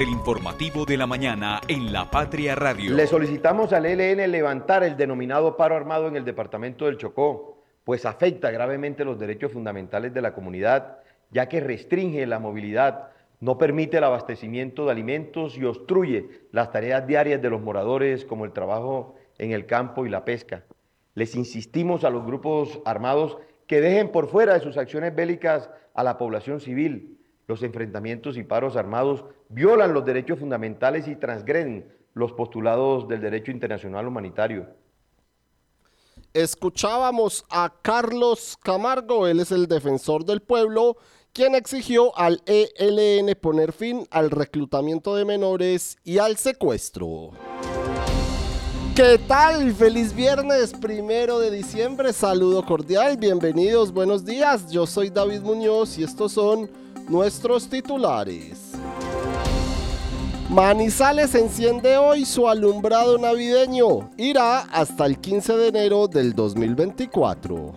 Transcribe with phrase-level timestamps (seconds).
[0.00, 2.94] El informativo de la mañana en La Patria Radio.
[2.94, 8.06] Le solicitamos al ELN levantar el denominado paro armado en el departamento del Chocó, pues
[8.06, 11.00] afecta gravemente los derechos fundamentales de la comunidad,
[11.30, 17.06] ya que restringe la movilidad, no permite el abastecimiento de alimentos y obstruye las tareas
[17.06, 20.64] diarias de los moradores como el trabajo en el campo y la pesca.
[21.12, 26.02] Les insistimos a los grupos armados que dejen por fuera de sus acciones bélicas a
[26.02, 27.19] la población civil,
[27.50, 33.50] los enfrentamientos y paros armados violan los derechos fundamentales y transgreden los postulados del derecho
[33.50, 34.68] internacional humanitario.
[36.32, 40.96] Escuchábamos a Carlos Camargo, él es el defensor del pueblo,
[41.32, 47.32] quien exigió al ELN poner fin al reclutamiento de menores y al secuestro.
[48.94, 49.72] ¿Qué tal?
[49.72, 56.04] Feliz viernes, primero de diciembre, saludo cordial, bienvenidos, buenos días, yo soy David Muñoz y
[56.04, 56.70] estos son
[57.10, 58.70] nuestros titulares.
[60.48, 64.10] Manizales enciende hoy su alumbrado navideño.
[64.16, 67.72] Irá hasta el 15 de enero del 2024.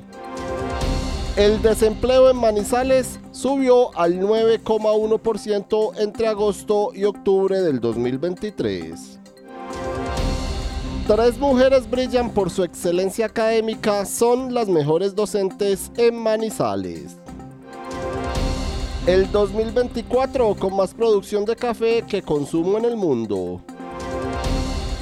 [1.36, 9.20] El desempleo en Manizales subió al 9,1% entre agosto y octubre del 2023.
[11.08, 17.18] Tres mujeres brillan por su excelencia académica, son las mejores docentes en Manizales
[19.06, 23.62] el 2024 con más producción de café que consumo en el mundo.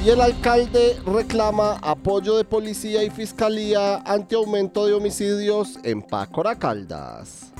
[0.04, 6.58] Y el alcalde reclama apoyo de policía y fiscalía ante aumento de homicidios en Pácora
[6.58, 7.52] Caldas.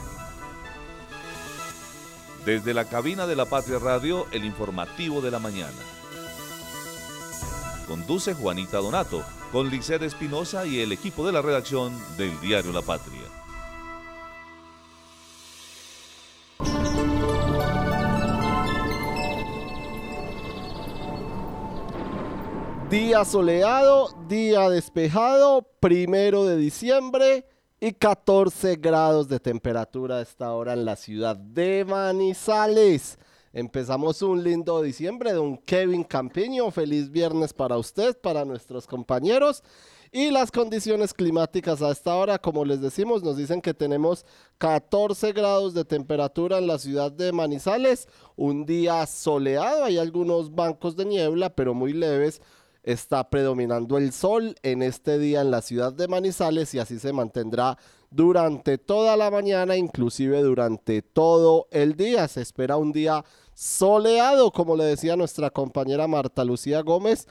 [2.44, 5.78] Desde la cabina de la Patria Radio, el informativo de la mañana.
[7.88, 12.82] Conduce Juanita Donato, con Liced Espinosa y el equipo de la redacción del diario La
[12.82, 13.31] Patria.
[22.92, 27.46] Día soleado, día despejado, primero de diciembre
[27.80, 33.18] y 14 grados de temperatura a esta hora en la ciudad de Manizales.
[33.54, 36.72] Empezamos un lindo diciembre, don Kevin Campiño.
[36.72, 39.62] Feliz viernes para usted, para nuestros compañeros.
[40.10, 44.26] Y las condiciones climáticas a esta hora, como les decimos, nos dicen que tenemos
[44.58, 48.08] 14 grados de temperatura en la ciudad de Manizales.
[48.38, 52.42] Un día soleado, hay algunos bancos de niebla, pero muy leves
[52.84, 57.14] está predominando el sol en este día en la ciudad de Manizales y así se
[57.14, 57.78] mantendrá
[58.10, 62.28] durante toda la mañana, inclusive durante todo el día.
[62.28, 63.24] Se espera un día
[63.54, 67.28] soleado, como le decía nuestra compañera Marta Lucía Gómez,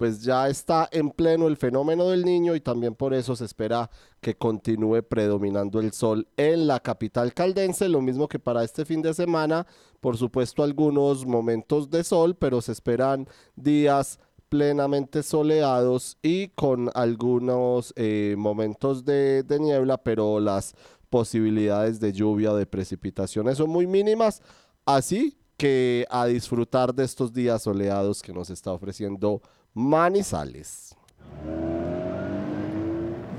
[0.00, 3.90] pues ya está en pleno el fenómeno del niño y también por eso se espera
[4.22, 9.02] que continúe predominando el sol en la capital caldense, lo mismo que para este fin
[9.02, 9.66] de semana,
[10.00, 17.92] por supuesto algunos momentos de sol, pero se esperan días plenamente soleados y con algunos
[17.94, 20.74] eh, momentos de, de, niebla, pero las
[21.10, 24.40] posibilidades de lluvia de precipitaciones son muy mínimas.
[24.86, 29.42] Así que a disfrutar de estos días soleados que nos está ofreciendo
[29.74, 30.96] Manizales.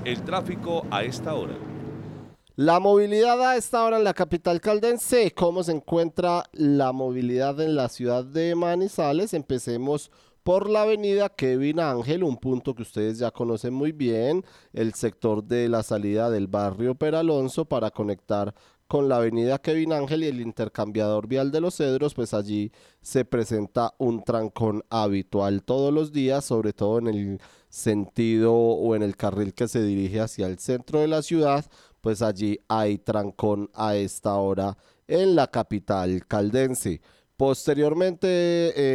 [0.06, 1.56] El tráfico a esta hora.
[2.56, 5.32] La movilidad a esta hora en la capital caldense.
[5.32, 9.34] ¿Cómo se encuentra la movilidad en la ciudad de Manizales?
[9.34, 10.12] Empecemos
[10.44, 14.44] por la avenida Kevin Ángel, un punto que ustedes ya conocen muy bien,
[14.74, 18.54] el sector de la salida del barrio Peralonso para conectar
[18.92, 23.24] con la avenida Kevin Ángel y el intercambiador vial de los Cedros, pues allí se
[23.24, 29.16] presenta un trancón habitual todos los días, sobre todo en el sentido o en el
[29.16, 31.64] carril que se dirige hacia el centro de la ciudad,
[32.02, 34.78] pues allí hay trancón a esta hora
[35.08, 37.00] en la capital caldense.
[37.38, 38.28] Posteriormente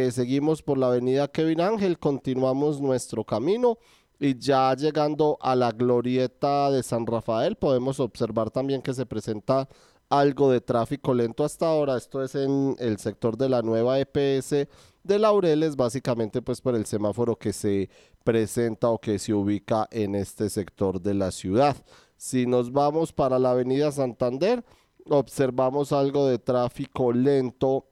[0.05, 3.79] eh, seguimos por la avenida Kevin Ángel, continuamos nuestro camino
[4.19, 9.67] y ya llegando a la glorieta de San Rafael podemos observar también que se presenta
[10.09, 11.97] algo de tráfico lento hasta ahora.
[11.97, 14.67] Esto es en el sector de la nueva EPS
[15.03, 17.89] de Laureles, básicamente pues por el semáforo que se
[18.23, 21.75] presenta o que se ubica en este sector de la ciudad.
[22.17, 24.63] Si nos vamos para la avenida Santander,
[25.09, 27.85] observamos algo de tráfico lento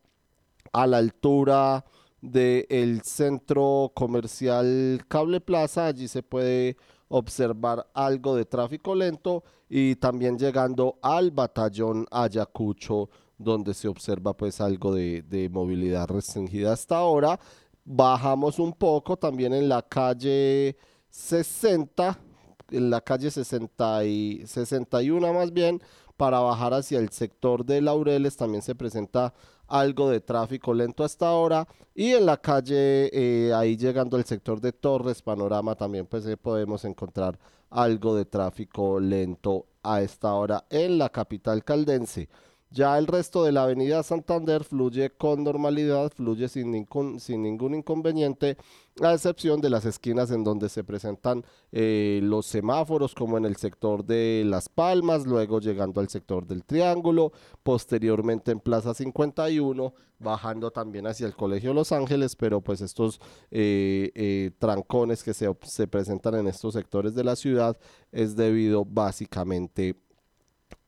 [0.74, 1.86] a la altura
[2.31, 5.88] del centro comercial Cable Plaza.
[5.88, 6.77] Allí se puede
[7.07, 14.62] observar algo de tráfico lento y también llegando al batallón Ayacucho donde se observa pues
[14.62, 17.39] algo de, de movilidad restringida hasta ahora.
[17.83, 20.78] Bajamos un poco también en la calle
[21.10, 22.18] 60,
[22.71, 25.81] en la calle 60 y 61 más bien,
[26.18, 29.33] para bajar hacia el sector de Laureles también se presenta
[29.68, 34.62] algo de tráfico lento hasta ahora y en la calle eh, ahí llegando al sector
[34.62, 37.40] de Torres Panorama también pues eh, podemos encontrar
[37.70, 42.30] algo de tráfico lento a esta hora en la capital caldense.
[42.72, 47.76] Ya el resto de la avenida Santander fluye con normalidad, fluye sin ningún, sin ningún
[47.76, 48.58] inconveniente,
[49.01, 53.57] a excepción de las esquinas en donde se presentan eh, los semáforos, como en el
[53.57, 57.33] sector de Las Palmas, luego llegando al sector del Triángulo,
[57.63, 63.19] posteriormente en Plaza 51, bajando también hacia el Colegio Los Ángeles, pero pues estos
[63.51, 67.77] eh, eh, trancones que se, se presentan en estos sectores de la ciudad
[68.13, 69.97] es debido básicamente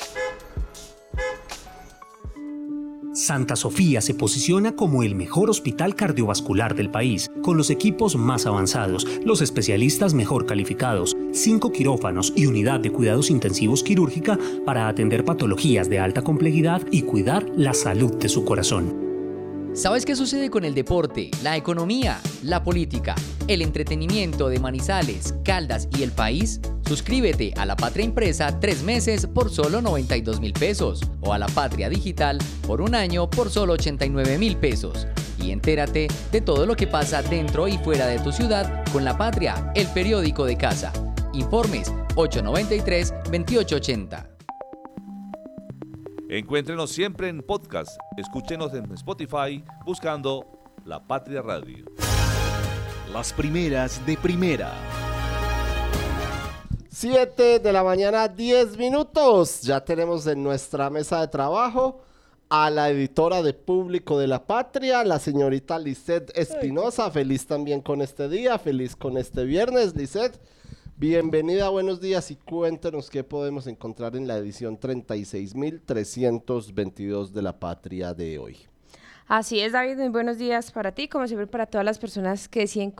[3.14, 8.46] Santa Sofía se posiciona como el mejor hospital cardiovascular del país, con los equipos más
[8.46, 15.24] avanzados, los especialistas mejor calificados, cinco quirófanos y unidad de cuidados intensivos quirúrgica para atender
[15.24, 19.02] patologías de alta complejidad y cuidar la salud de su corazón.
[19.74, 23.14] ¿Sabes qué sucede con el deporte, la economía, la política,
[23.48, 26.60] el entretenimiento de Manizales, Caldas y el país?
[26.86, 31.46] Suscríbete a La Patria Impresa tres meses por solo 92 mil pesos o a La
[31.46, 35.06] Patria Digital por un año por solo 89 mil pesos.
[35.38, 39.16] Y entérate de todo lo que pasa dentro y fuera de tu ciudad con La
[39.16, 40.92] Patria, el periódico de casa.
[41.34, 44.28] Informes 893-2880.
[46.28, 47.98] Encuéntrenos siempre en podcast.
[48.18, 50.44] Escúchenos en Spotify buscando
[50.84, 51.86] La Patria Radio.
[53.12, 54.74] Las primeras de primera.
[56.90, 59.62] 7 de la mañana, 10 minutos.
[59.62, 62.02] Ya tenemos en nuestra mesa de trabajo
[62.50, 67.10] a la editora de Público de la Patria, la señorita Lisette Espinosa.
[67.10, 70.38] Feliz también con este día, feliz con este viernes, Lisette.
[71.02, 78.14] Bienvenida, buenos días y cuéntenos qué podemos encontrar en la edición 36.322 de la Patria
[78.14, 78.58] de hoy.
[79.26, 82.60] Así es, David, muy buenos días para ti, como siempre para todas las personas que
[82.60, 82.94] deciden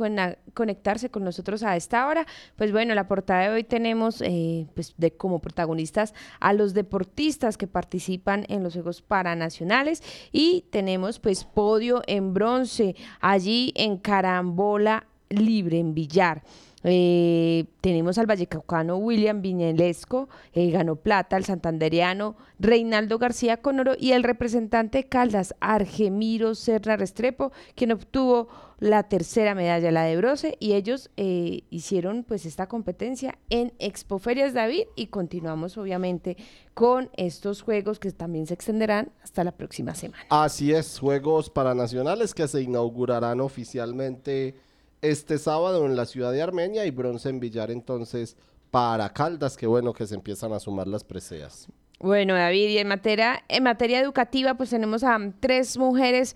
[0.52, 2.26] conectarse con nosotros a esta hora.
[2.56, 7.56] Pues bueno, la portada de hoy tenemos eh, pues de, como protagonistas a los deportistas
[7.56, 15.06] que participan en los Juegos Paranacionales y tenemos pues podio en bronce allí en Carambola
[15.30, 16.42] Libre, en Villar.
[16.84, 24.12] Eh, tenemos al vallecaucano William Viñelesco, eh, ganó plata, el santanderiano Reinaldo García Conoro y
[24.12, 28.48] el representante de Caldas, Argemiro Serra Restrepo, quien obtuvo
[28.78, 34.54] la tercera medalla, la de bronce, y ellos eh, hicieron pues esta competencia en Expoferias
[34.54, 36.36] David y continuamos obviamente
[36.74, 40.24] con estos juegos que también se extenderán hasta la próxima semana.
[40.30, 44.56] Así es, Juegos Paranacionales que se inaugurarán oficialmente
[45.02, 48.36] este sábado en la ciudad de Armenia y bronce en Villar entonces
[48.70, 49.56] para Caldas.
[49.56, 51.68] Qué bueno que se empiezan a sumar las preseas.
[51.98, 56.34] Bueno, David, y en materia, en materia educativa, pues tenemos a tres mujeres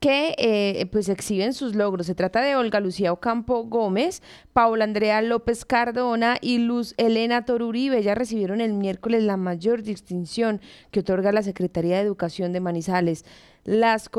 [0.00, 2.06] que eh, pues exhiben sus logros.
[2.06, 4.22] Se trata de Olga Lucía Ocampo Gómez,
[4.52, 7.98] Paula Andrea López Cardona y Luz Elena Toruribe.
[7.98, 10.60] Ellas recibieron el miércoles la mayor distinción
[10.90, 13.24] que otorga la Secretaría de Educación de Manizales.
[13.64, 14.10] Las,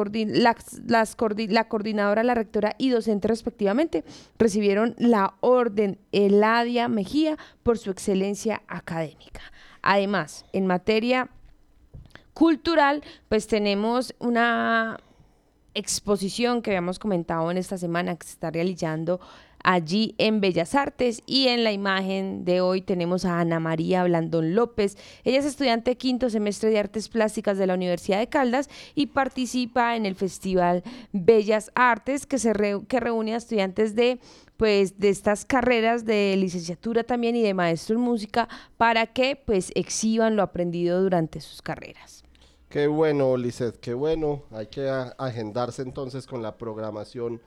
[0.86, 1.18] las,
[1.50, 4.04] la coordinadora, la rectora y docente respectivamente
[4.38, 9.42] recibieron la orden Eladia Mejía por su excelencia académica.
[9.82, 11.30] Además, en materia
[12.34, 14.98] cultural, pues tenemos una
[15.74, 19.20] exposición que habíamos comentado en esta semana que se está realizando
[19.64, 24.56] allí en Bellas Artes y en la imagen de hoy tenemos a Ana María Blandón
[24.56, 24.98] López.
[25.24, 29.96] Ella es estudiante quinto semestre de Artes Plásticas de la Universidad de Caldas y participa
[29.96, 32.54] en el Festival Bellas Artes que, se
[32.88, 34.20] que reúne a estudiantes de
[34.58, 39.72] pues de estas carreras de licenciatura también y de maestro en música para que pues
[39.74, 42.26] exhiban lo aprendido durante sus carreras.
[42.68, 44.44] Qué bueno, Lizeth, qué bueno.
[44.52, 47.42] Hay que agendarse entonces con la programación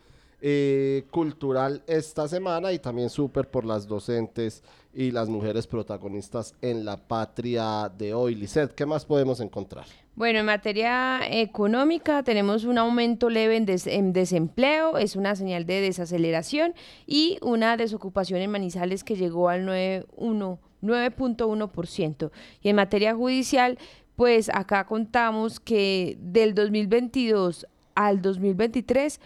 [0.44, 6.84] eh, cultural esta semana y también súper por las docentes y las mujeres protagonistas en
[6.84, 8.34] la patria de hoy.
[8.34, 9.86] Lizeth, ¿qué más podemos encontrar?
[10.16, 15.80] Bueno, en materia económica tenemos un aumento leve en, en desempleo, es una señal de
[15.80, 16.74] desaceleración
[17.06, 22.30] y una desocupación en Manizales que llegó al 9.1%.
[22.60, 23.78] Y en materia judicial
[24.16, 29.20] pues acá contamos que del 2022 al 2023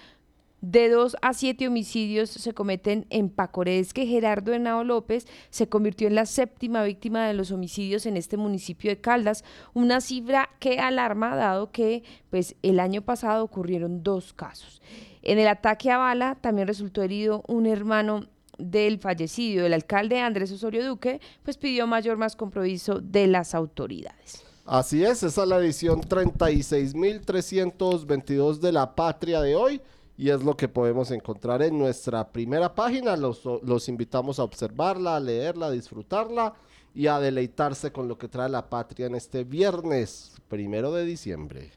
[0.61, 6.09] de dos a siete homicidios se cometen en Pacorés, que Gerardo Henao López se convirtió
[6.09, 9.45] en la séptima víctima de los homicidios en este municipio de Caldas,
[9.75, 14.81] una cifra que alarma dado que pues el año pasado ocurrieron dos casos.
[15.23, 18.27] En el ataque a bala también resultó herido un hermano
[18.59, 19.67] del fallecido.
[19.67, 24.43] El alcalde Andrés Osorio Duque pues pidió mayor más compromiso de las autoridades.
[24.65, 29.81] Así es, esa es la edición 36.322 de La Patria de hoy
[30.17, 33.17] y es lo que podemos encontrar en nuestra primera página.
[33.17, 36.55] Los, los, invitamos a observarla, a leerla, a disfrutarla
[36.95, 41.73] y a deleitarse con lo que trae La Patria en este viernes primero de diciembre.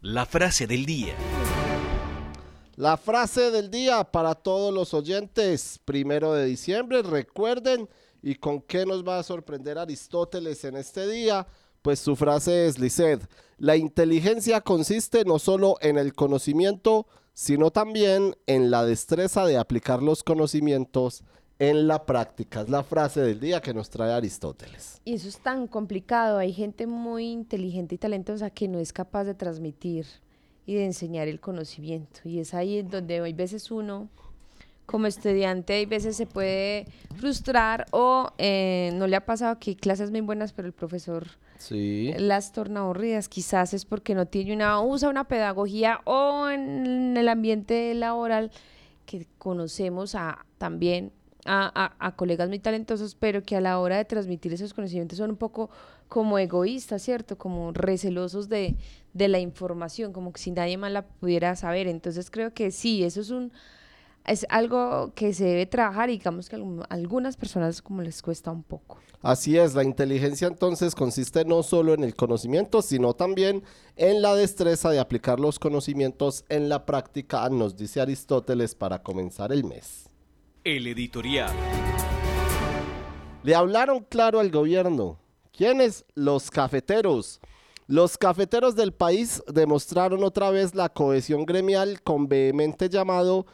[0.00, 1.14] La frase del día.
[2.76, 7.88] La frase del día para todos los oyentes, primero de diciembre, recuerden,
[8.22, 11.46] y con qué nos va a sorprender Aristóteles en este día
[11.84, 13.20] pues su frase es, Lisset,
[13.58, 20.02] la inteligencia consiste no solo en el conocimiento, sino también en la destreza de aplicar
[20.02, 21.24] los conocimientos
[21.58, 22.62] en la práctica.
[22.62, 25.00] Es la frase del día que nos trae Aristóteles.
[25.04, 26.38] Y eso es tan complicado.
[26.38, 30.06] Hay gente muy inteligente y talentosa que no es capaz de transmitir
[30.66, 32.20] y de enseñar el conocimiento.
[32.24, 34.08] Y es ahí en donde hay veces uno
[34.86, 36.86] como estudiante hay veces se puede
[37.16, 41.26] frustrar o eh, no le ha pasado que hay clases muy buenas pero el profesor
[42.18, 43.28] las torna aburridas.
[43.28, 48.50] Quizás es porque no tiene una usa una pedagogía o en el ambiente laboral
[49.06, 51.12] que conocemos a también
[51.46, 55.36] a, colegas muy talentosos pero que a la hora de transmitir esos conocimientos son un
[55.36, 55.68] poco
[56.08, 58.76] como egoístas cierto como recelosos de,
[59.12, 61.86] de la información como que si nadie más la pudiera saber.
[61.86, 63.52] Entonces creo que sí eso es un
[64.26, 68.50] es algo que se debe trabajar y digamos que a algunas personas como les cuesta
[68.50, 68.98] un poco.
[69.22, 73.62] Así es, la inteligencia entonces consiste no solo en el conocimiento, sino también
[73.96, 79.52] en la destreza de aplicar los conocimientos en la práctica, nos dice Aristóteles para comenzar
[79.52, 80.08] el mes.
[80.62, 81.52] El editorial.
[83.42, 85.18] Le hablaron claro al gobierno.
[85.52, 86.04] ¿Quiénes?
[86.14, 87.40] Los cafeteros.
[87.86, 93.44] Los cafeteros del país demostraron otra vez la cohesión gremial con vehemente llamado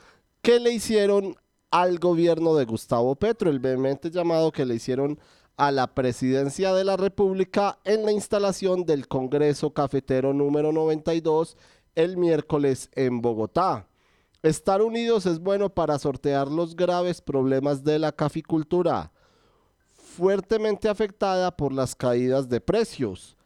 [0.43, 1.37] ¿Qué le hicieron
[1.71, 5.21] al gobierno de Gustavo Petro, el vehemente llamado que le hicieron
[5.59, 11.59] a la presidencia de la República en la instalación del Congreso Cafetero número 92
[11.95, 13.87] el miércoles en Bogotá.
[14.43, 19.13] Estar unidos es bueno para sortear los graves problemas de la caficultura,
[20.17, 23.37] fuertemente afectada por las caídas de precios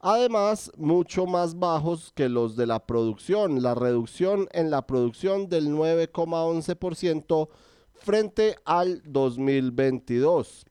[0.00, 3.62] además mucho más bajos que los de la producción.
[3.62, 7.48] La reducción en la producción del 9,11%
[7.92, 10.64] frente al 2022.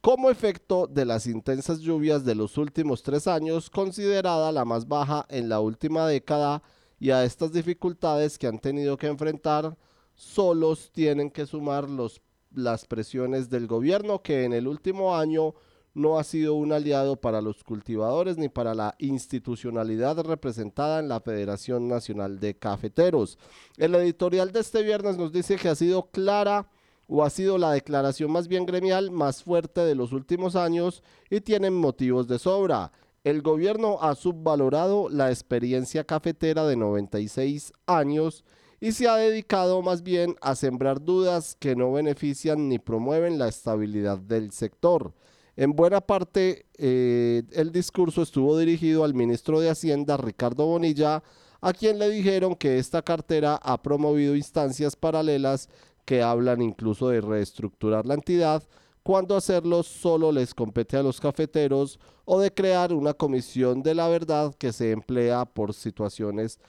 [0.00, 5.26] Como efecto de las intensas lluvias de los últimos tres años, considerada la más baja
[5.28, 6.62] en la última década,
[7.00, 9.76] y a estas dificultades que han tenido que enfrentar,
[10.14, 12.20] solos tienen que sumar los,
[12.52, 15.54] las presiones del gobierno que en el último año
[15.94, 21.20] no ha sido un aliado para los cultivadores ni para la institucionalidad representada en la
[21.20, 23.38] Federación Nacional de Cafeteros.
[23.76, 26.68] El editorial de este viernes nos dice que ha sido clara
[27.08, 31.40] o ha sido la declaración más bien gremial más fuerte de los últimos años y
[31.40, 32.92] tienen motivos de sobra.
[33.24, 38.44] El gobierno ha subvalorado la experiencia cafetera de 96 años
[38.80, 43.48] y se ha dedicado más bien a sembrar dudas que no benefician ni promueven la
[43.48, 45.14] estabilidad del sector.
[45.58, 51.24] En buena parte, eh, el discurso estuvo dirigido al ministro de Hacienda, Ricardo Bonilla,
[51.60, 55.68] a quien le dijeron que esta cartera ha promovido instancias paralelas
[56.04, 58.62] que hablan incluso de reestructurar la entidad,
[59.02, 64.06] cuando hacerlo solo les compete a los cafeteros o de crear una comisión de la
[64.06, 66.60] verdad que se emplea por situaciones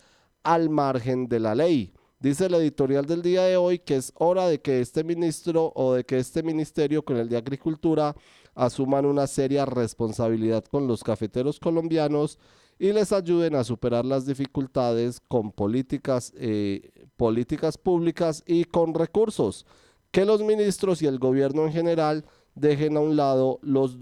[0.41, 1.93] al margen de la ley.
[2.19, 5.93] Dice el editorial del día de hoy que es hora de que este ministro o
[5.93, 8.15] de que este ministerio con el de Agricultura
[8.55, 12.39] asuman una seria responsabilidad con los cafeteros colombianos
[12.77, 19.65] y les ayuden a superar las dificultades con políticas, eh, políticas públicas y con recursos.
[20.11, 22.25] Que los ministros y el gobierno en general
[22.55, 23.97] dejen a un lado los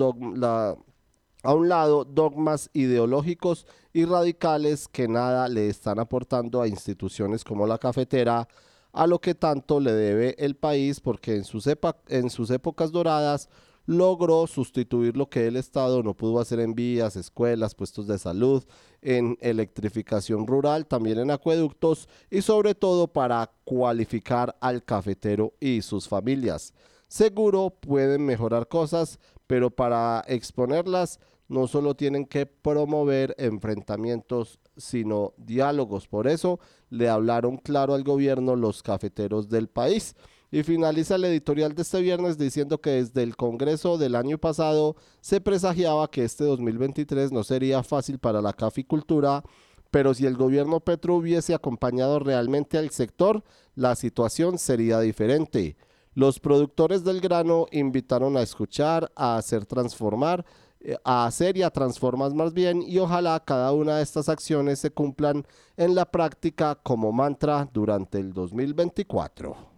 [1.44, 7.66] a un lado dogmas ideológicos y radicales que nada le están aportando a instituciones como
[7.66, 8.48] la cafetera,
[8.92, 11.68] a lo que tanto le debe el país, porque en sus,
[12.08, 13.50] en sus épocas doradas
[13.88, 18.64] logró sustituir lo que el Estado no pudo hacer en vías, escuelas, puestos de salud,
[19.02, 26.08] en electrificación rural, también en acueductos y sobre todo para cualificar al cafetero y sus
[26.08, 26.74] familias.
[27.08, 36.10] Seguro pueden mejorar cosas, pero para exponerlas no solo tienen que promover enfrentamientos, sino diálogos.
[36.10, 40.14] Por eso le hablaron claro al gobierno los cafeteros del país.
[40.50, 44.96] Y finaliza el editorial de este viernes diciendo que desde el Congreso del año pasado
[45.20, 49.44] se presagiaba que este 2023 no sería fácil para la caficultura,
[49.92, 53.44] pero si el gobierno Petro hubiese acompañado realmente al sector,
[53.76, 55.76] la situación sería diferente.
[56.14, 60.46] Los productores del grano invitaron a escuchar, a hacer transformar,
[60.80, 64.80] eh, a hacer y a transformar más bien y ojalá cada una de estas acciones
[64.80, 69.77] se cumplan en la práctica como mantra durante el 2024.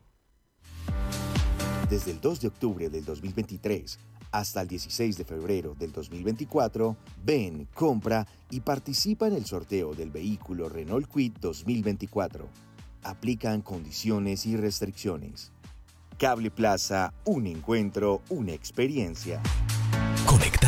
[1.90, 3.98] Desde el 2 de octubre del 2023
[4.32, 10.12] hasta el 16 de febrero del 2024, ven, compra y participa en el sorteo del
[10.12, 12.48] vehículo Renault Quid 2024.
[13.02, 15.52] Aplican condiciones y restricciones.
[16.20, 19.42] Cable Plaza, un encuentro, una experiencia.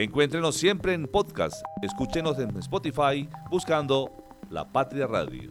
[0.00, 1.60] Encuéntrenos siempre en podcast.
[1.82, 4.12] Escúchenos en Spotify buscando
[4.48, 5.50] La Patria Radio.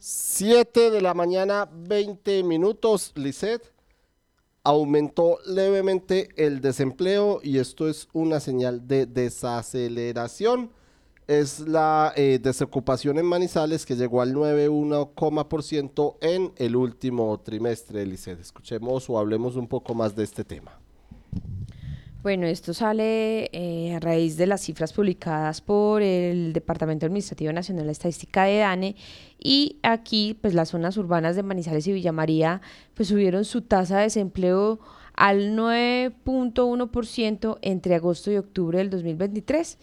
[0.00, 3.72] 7 de la mañana, 20 minutos, Lisset.
[4.64, 10.72] Aumentó levemente el desempleo y esto es una señal de desaceleración.
[11.28, 18.40] Es la eh, desocupación en Manizales que llegó al 9,1% en el último trimestre, Lisset.
[18.40, 20.80] Escuchemos o hablemos un poco más de este tema.
[22.22, 27.86] Bueno, esto sale eh, a raíz de las cifras publicadas por el Departamento Administrativo Nacional
[27.86, 28.94] de Estadística de DANE
[29.38, 32.60] y aquí pues las zonas urbanas de Manizales y Villa María
[32.92, 34.80] pues subieron su tasa de desempleo
[35.14, 39.78] al 9.1% entre agosto y octubre del 2023.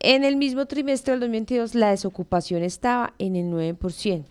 [0.00, 4.24] En el mismo trimestre del 2022 la desocupación estaba en el 9%.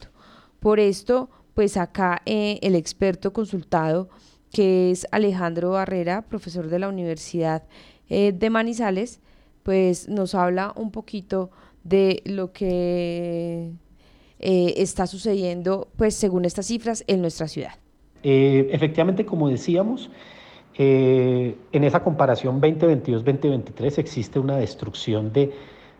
[0.59, 4.09] Por esto pues acá eh, el experto consultado
[4.53, 7.63] que es Alejandro Barrera, profesor de la Universidad
[8.07, 9.19] eh, de Manizales,
[9.63, 11.49] pues nos habla un poquito
[11.83, 13.71] de lo que
[14.39, 17.73] eh, está sucediendo, pues según estas cifras, en nuestra ciudad.
[18.21, 20.09] Eh, efectivamente, como decíamos,
[20.75, 25.51] en esa comparación 2022-2023 existe una destrucción de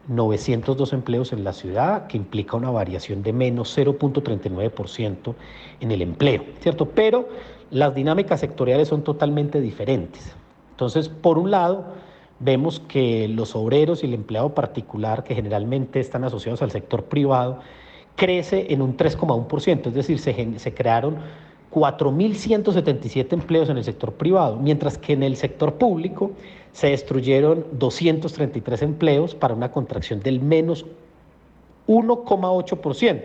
[0.08, 5.36] 902 empleos en la ciudad, que implica una variación de menos 0.39%
[5.80, 6.90] en el empleo, ¿cierto?
[6.90, 7.30] Pero
[7.74, 10.32] las dinámicas sectoriales son totalmente diferentes.
[10.72, 11.86] Entonces, por un lado,
[12.40, 17.60] vemos que los obreros y el empleado particular, que generalmente están asociados al sector privado,
[18.16, 21.18] crece en un 3,1%, es decir, se, se crearon
[21.72, 26.32] 4.177 empleos en el sector privado, mientras que en el sector público
[26.74, 30.86] se destruyeron 233 empleos para una contracción del menos
[31.88, 33.22] 1,8%.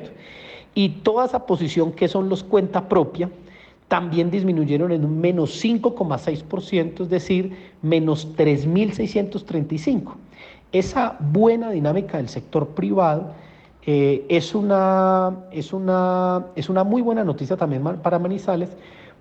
[0.74, 3.28] Y toda esa posición que son los cuenta propia,
[3.88, 10.12] también disminuyeron en un menos 5,6%, es decir, menos 3.635.
[10.70, 13.32] Esa buena dinámica del sector privado
[13.86, 18.76] eh, es, una, es, una, es una muy buena noticia también para Manizales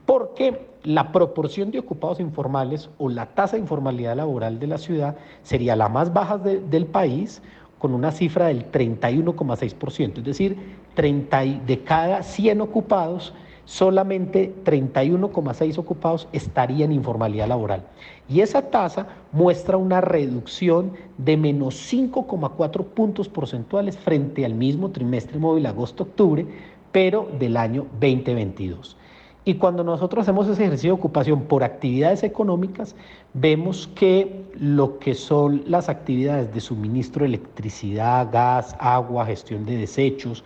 [0.06, 5.18] porque la proporción de ocupados informales o la tasa de informalidad laboral de la ciudad
[5.44, 7.42] sería la más baja del país,
[7.78, 10.58] con una cifra del 31,6%, es decir,
[10.96, 13.34] 30 de cada 100 ocupados,
[13.68, 17.84] solamente 31,6 ocupados estarían en informalidad laboral.
[18.30, 25.38] Y esa tasa muestra una reducción de menos 5,4 puntos porcentuales frente al mismo trimestre
[25.38, 26.46] móvil agosto-octubre,
[26.94, 28.96] pero del año 2022.
[29.44, 32.96] Y cuando nosotros hacemos ese ejercicio de ocupación por actividades económicas,
[33.34, 39.78] vemos que lo que son las actividades de suministro de electricidad, gas, agua, gestión de
[39.78, 40.44] desechos,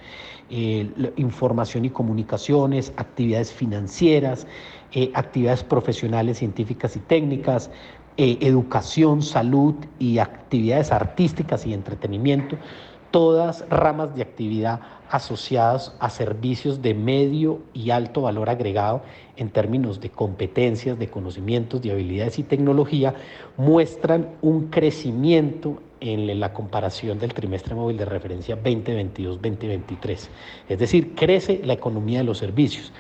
[0.54, 4.46] eh, información y comunicaciones, actividades financieras,
[4.92, 7.72] eh, actividades profesionales, científicas y técnicas,
[8.18, 12.58] eh, educación, salud y actividades artísticas y entretenimiento,
[13.12, 19.04] todas ramas de actividad asociadas a servicios de medio y alto valor agregado
[19.38, 23.16] en términos de competencias, de conocimientos, de habilidades y tecnología,
[23.56, 30.28] muestran un crecimiento en la comparación del trimestre móvil de referencia 2022-2023.
[30.68, 32.92] Es decir, crece la economía de los servicios,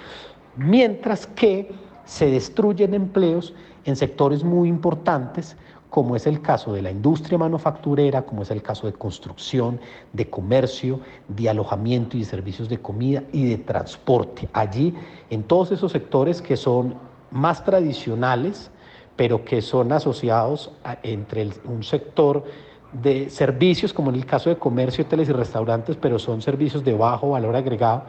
[0.56, 1.72] mientras que
[2.06, 3.54] se destruyen empleos
[3.86, 5.58] en sectores muy importantes,
[5.90, 9.80] como es el caso de la industria manufacturera, como es el caso de construcción,
[10.14, 14.48] de comercio, de alojamiento y servicios de comida y de transporte.
[14.54, 14.94] Allí,
[15.30, 16.96] en todos esos sectores que son
[17.30, 18.72] más tradicionales,
[19.18, 20.72] pero que son asociados
[21.04, 22.46] entre un sector
[22.94, 26.94] de servicios, como en el caso de comercio, hoteles y restaurantes, pero son servicios de
[26.94, 28.04] bajo valor agregado,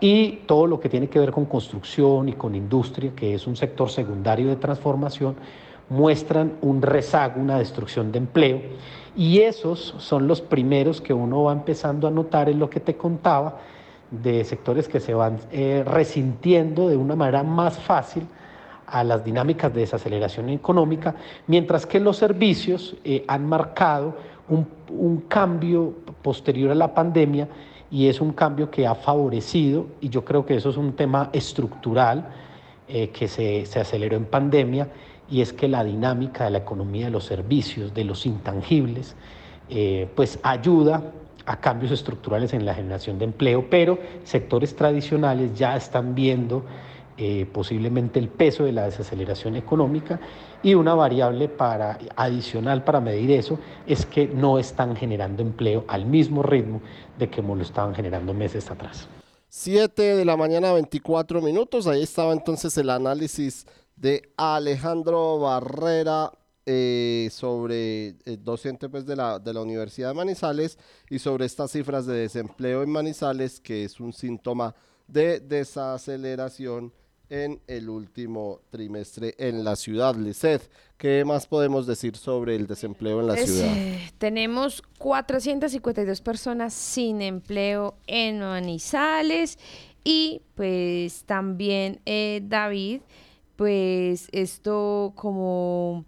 [0.00, 3.56] y todo lo que tiene que ver con construcción y con industria, que es un
[3.56, 5.36] sector secundario de transformación,
[5.88, 8.60] muestran un rezago, una destrucción de empleo,
[9.16, 12.96] y esos son los primeros que uno va empezando a notar en lo que te
[12.96, 13.58] contaba,
[14.10, 18.26] de sectores que se van eh, resintiendo de una manera más fácil
[18.92, 21.14] a las dinámicas de desaceleración económica,
[21.46, 24.14] mientras que los servicios eh, han marcado
[24.48, 27.48] un, cambio posterior a la pandemia
[27.90, 31.30] y es un cambio que ha favorecido, y yo creo que eso es un tema
[31.32, 32.28] estructural
[32.86, 34.88] eh, que se, aceleró en pandemia,
[35.30, 39.16] y es que la dinámica de la economía de los servicios, de los intangibles,
[39.70, 41.02] eh, pues ayuda
[41.46, 46.62] a cambios estructurales en la generación de empleo, pero sectores tradicionales ya están viendo
[47.18, 50.18] eh, posiblemente el peso de la desaceleración económica
[50.62, 56.06] y una variable para, adicional para medir eso es que no están generando empleo al
[56.06, 56.80] mismo ritmo
[57.18, 59.08] de que lo estaban generando meses atrás.
[59.48, 66.32] 7 de la mañana 24 minutos, ahí estaba entonces el análisis de Alejandro Barrera
[66.64, 70.78] eh, sobre eh, docente pues, de, la, de la Universidad de Manizales
[71.10, 74.74] y sobre estas cifras de desempleo en Manizales, que es un síntoma
[75.08, 76.92] de desaceleración
[77.32, 80.14] en el último trimestre en la ciudad.
[80.14, 83.74] Lisset, ¿qué más podemos decir sobre el desempleo en la ciudad?
[83.74, 89.58] Eh, tenemos 452 personas sin empleo en Manizales
[90.04, 93.00] y pues también eh, David,
[93.56, 96.04] pues esto como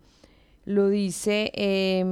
[0.66, 1.50] lo dice...
[1.54, 2.04] Eh,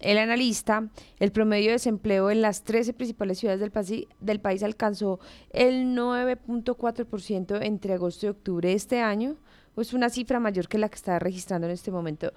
[0.00, 4.62] el analista, el promedio de desempleo en las 13 principales ciudades del, país, del país
[4.62, 9.36] alcanzó el 9.4% entre agosto y octubre de este año,
[9.74, 12.32] pues una cifra mayor que la que está registrando en este momento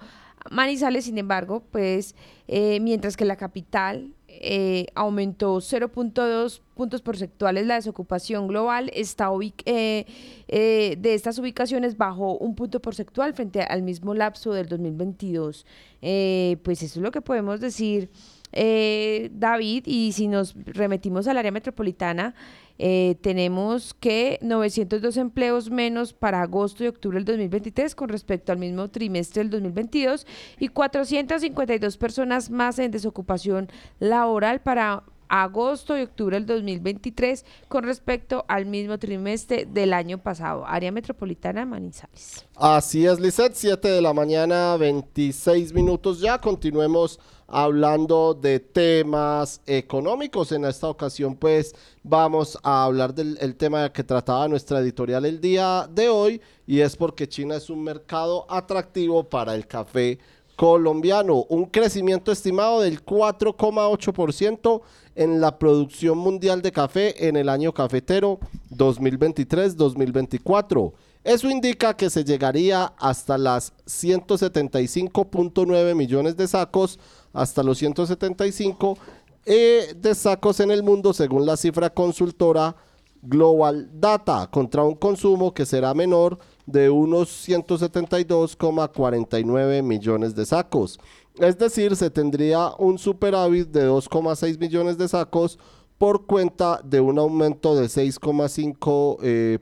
[0.50, 2.14] Manizales, sin embargo, pues
[2.46, 9.30] eh, mientras que la capital eh, aumentó 0.2 puntos porcentuales la desocupación global, está
[9.64, 10.06] eh,
[10.46, 15.66] de estas ubicaciones bajó un punto porcentual frente al mismo lapso del 2022.
[16.00, 18.10] pues eso es lo que podemos decir,
[18.52, 22.34] David, y si nos remetimos al área metropolitana,
[22.78, 28.58] eh, tenemos que 902 empleos menos para agosto y octubre del 2023 con respecto al
[28.58, 30.26] mismo trimestre del 2022
[30.58, 38.44] y 452 personas más en desocupación laboral para agosto y octubre del 2023 con respecto
[38.48, 40.66] al mismo trimestre del año pasado.
[40.66, 42.46] Área metropolitana Manizales.
[42.56, 46.38] Así es, Lizeth, 7 de la mañana, 26 minutos ya.
[46.38, 50.52] Continuemos hablando de temas económicos.
[50.52, 55.40] En esta ocasión, pues, vamos a hablar del el tema que trataba nuestra editorial el
[55.40, 60.18] día de hoy, y es porque China es un mercado atractivo para el café
[60.58, 61.46] colombiano.
[61.48, 64.80] Un crecimiento estimado del 4,8%
[65.14, 68.40] en la producción mundial de café en el año cafetero
[68.72, 70.94] 2023-2024.
[71.22, 76.98] Eso indica que se llegaría hasta las 175.9 millones de sacos,
[77.32, 78.98] hasta los 175
[79.46, 82.74] eh, de sacos en el mundo, según la cifra consultora
[83.22, 91.00] Global Data, contra un consumo que será menor de unos 172,49 millones de sacos.
[91.38, 95.58] Es decir, se tendría un superávit de 2,6 millones de sacos
[95.96, 99.58] por cuenta de un aumento de 6,5% eh,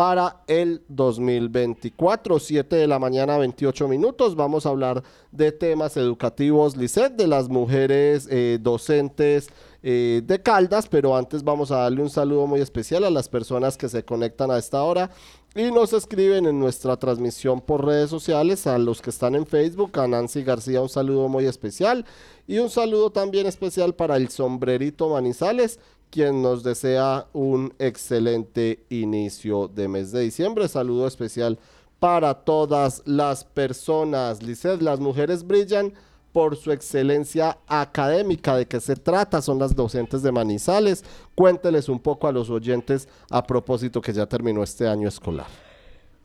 [0.00, 4.34] para el 2024, 7 de la mañana, 28 minutos.
[4.34, 9.50] Vamos a hablar de temas educativos, Lisset, de las mujeres eh, docentes
[9.82, 13.76] eh, de Caldas, pero antes vamos a darle un saludo muy especial a las personas
[13.76, 15.10] que se conectan a esta hora
[15.54, 19.98] y nos escriben en nuestra transmisión por redes sociales, a los que están en Facebook,
[19.98, 22.06] a Nancy García un saludo muy especial
[22.50, 25.78] y un saludo también especial para el sombrerito Manizales,
[26.10, 30.66] quien nos desea un excelente inicio de mes de diciembre.
[30.66, 31.60] Saludo especial
[32.00, 34.42] para todas las personas.
[34.42, 35.92] Lizeth, las mujeres brillan
[36.32, 38.56] por su excelencia académica.
[38.56, 39.40] ¿De qué se trata?
[39.40, 41.04] Son las docentes de Manizales.
[41.36, 45.46] Cuénteles un poco a los oyentes a propósito que ya terminó este año escolar.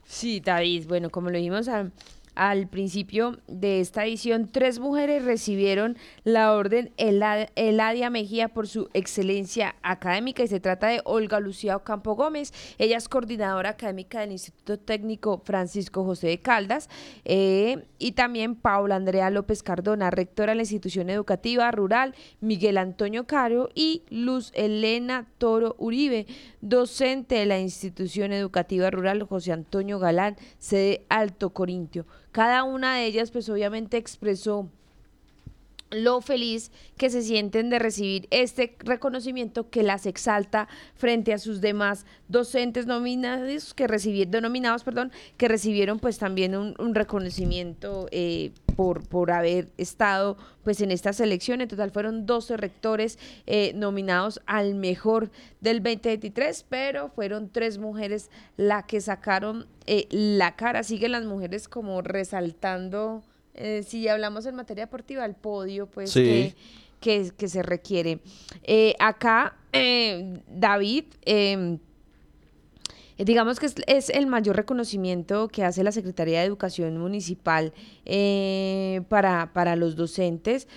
[0.05, 0.87] Sí, David.
[0.87, 1.91] Bueno, como lo dijimos a
[2.35, 9.75] al principio de esta edición, tres mujeres recibieron la orden Eladia Mejía por su excelencia
[9.81, 12.53] académica y se trata de Olga Lucía Ocampo Gómez.
[12.77, 16.89] Ella es coordinadora académica del Instituto Técnico Francisco José de Caldas
[17.23, 23.25] eh, y también Paula Andrea López Cardona, rectora de la institución educativa rural Miguel Antonio
[23.25, 26.27] Caro y Luz Elena Toro Uribe,
[26.61, 32.05] docente de la institución educativa rural José Antonio Galán, sede Alto Corintio.
[32.35, 34.69] Cada una de ellas pues obviamente expresó
[35.91, 41.61] lo feliz que se sienten de recibir este reconocimiento que las exalta frente a sus
[41.61, 49.07] demás docentes nominados que recibieron, denominados, perdón, que recibieron pues también un, reconocimiento eh, por,
[49.07, 51.61] por haber estado pues en esta selección.
[51.61, 55.29] En total fueron 12 rectores eh, nominados al mejor
[55.61, 60.83] del 2023, pero fueron tres mujeres las que sacaron eh, la cara.
[60.83, 63.23] Siguen las mujeres como resaltando
[63.55, 66.53] eh, si hablamos en materia deportiva, el podio, pues que,
[66.99, 68.19] que, se requiere.
[68.63, 71.05] Eh, acá, eh, David,
[73.17, 77.73] digamos que es, el mayor reconocimiento que hace la Secretaría de Educación Municipal
[79.07, 80.67] para, para, los docentes.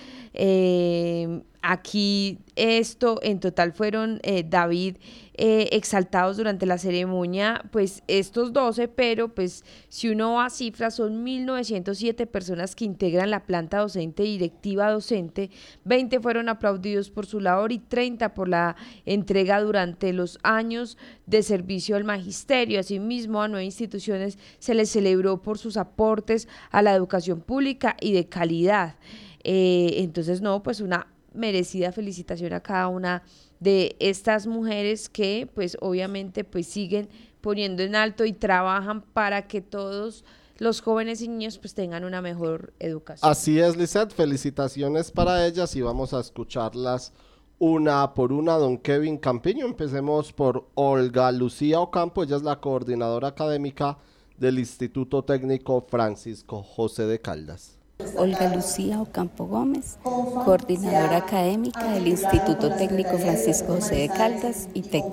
[1.61, 4.95] Aquí esto en total fueron, David,
[5.41, 10.95] eh, exaltados durante la ceremonia, pues estos 12, pero pues si uno va a cifras,
[10.95, 15.49] son 1.907 personas que integran la planta docente directiva docente,
[15.85, 21.41] 20 fueron aplaudidos por su labor y 30 por la entrega durante los años de
[21.41, 22.81] servicio al magisterio.
[22.81, 28.11] Asimismo, a nueve instituciones se les celebró por sus aportes a la educación pública y
[28.11, 28.97] de calidad.
[29.45, 33.23] Eh, entonces, no, pues una merecida felicitación a cada una
[33.59, 37.09] de estas mujeres que pues obviamente pues siguen
[37.41, 40.23] poniendo en alto y trabajan para que todos
[40.57, 43.29] los jóvenes y niños pues tengan una mejor educación.
[43.29, 47.13] Así es, Lizeth, felicitaciones para ellas y vamos a escucharlas
[47.57, 48.53] una por una.
[48.53, 53.97] Don Kevin Campiño, empecemos por Olga Lucía Ocampo, ella es la coordinadora académica
[54.37, 57.78] del Instituto Técnico Francisco José de Caldas.
[58.15, 59.97] Olga Lucía Ocampo Gómez,
[60.45, 65.03] coordinadora académica del Instituto Técnico Francisco José de Caldas y TEC.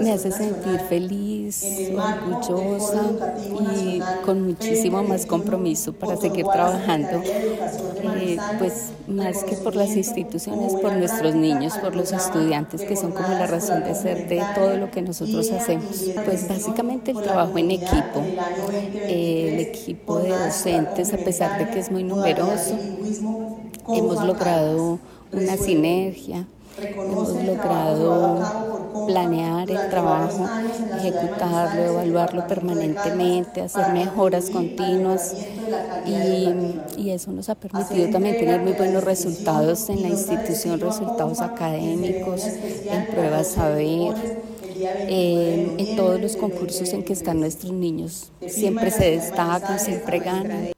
[0.00, 1.64] Me hace sentir feliz,
[1.96, 3.02] orgullosa
[3.74, 7.22] y con muchísimo más compromiso para seguir trabajando,
[8.58, 13.28] pues más que por las instituciones, por nuestros niños, por los estudiantes que son como
[13.28, 16.04] la razón de ser de todo lo que nosotros hacemos.
[16.24, 18.22] Pues básicamente el trabajo en equipo,
[19.06, 22.76] el equipo de docentes, a pesar de que es muy numeroso.
[23.88, 24.98] Hemos logrado
[25.32, 26.46] una sinergia,
[26.78, 28.71] hemos logrado
[29.06, 30.48] planear el trabajo,
[30.98, 35.34] ejecutarlo, evaluarlo permanentemente, hacer mejoras continuas
[36.06, 42.42] y, eso nos ha permitido también tener muy buenos resultados en la institución, resultados académicos,
[42.46, 44.14] en pruebas saber.
[44.84, 50.72] En, en todos los concursos en que están nuestros niños, siempre se destacan, siempre ganan.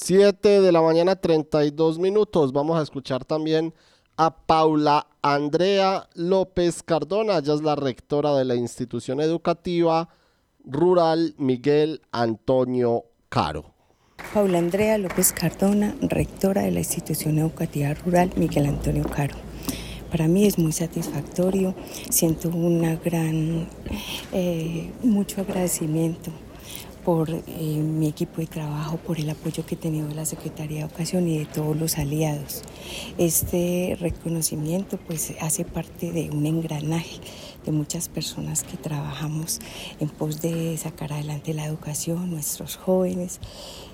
[0.00, 2.52] 7 de la mañana 32 minutos.
[2.52, 3.74] Vamos a escuchar también
[4.18, 7.38] a Paula Andrea López Cardona.
[7.38, 10.08] Ella es la rectora de la institución educativa
[10.64, 13.72] rural Miguel Antonio Caro.
[14.34, 19.36] Paula Andrea López Cardona, rectora de la institución educativa rural Miguel Antonio Caro.
[20.10, 21.74] Para mí es muy satisfactorio,
[22.10, 23.68] siento una gran,
[24.32, 26.32] eh, mucho agradecimiento
[27.08, 30.80] por eh, mi equipo de trabajo, por el apoyo que he tenido de la Secretaría
[30.80, 32.60] de Educación y de todos los aliados.
[33.16, 37.18] Este reconocimiento pues hace parte de un engranaje
[37.64, 39.58] de muchas personas que trabajamos
[40.00, 43.40] en pos de sacar adelante la educación, nuestros jóvenes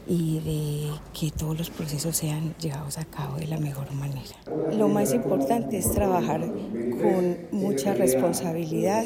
[0.06, 4.36] y de que todos los procesos sean llevados a cabo de la mejor manera.
[4.76, 9.04] Lo más importante es trabajar con mucha responsabilidad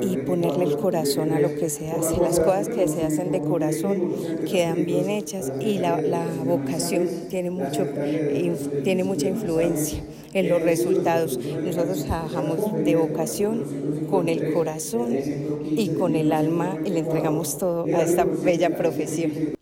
[0.00, 2.18] y ponerle el corazón a lo que se hace.
[2.18, 4.12] Las cosas que se hacen de corazón
[4.50, 7.86] quedan bien hechas y la, la vocación tiene, mucho,
[8.84, 11.38] tiene mucha influencia en los resultados.
[11.38, 15.16] Nosotros trabajamos de vocación, con el corazón
[15.70, 19.61] y con el alma y le entregamos todo a esta bella profesión.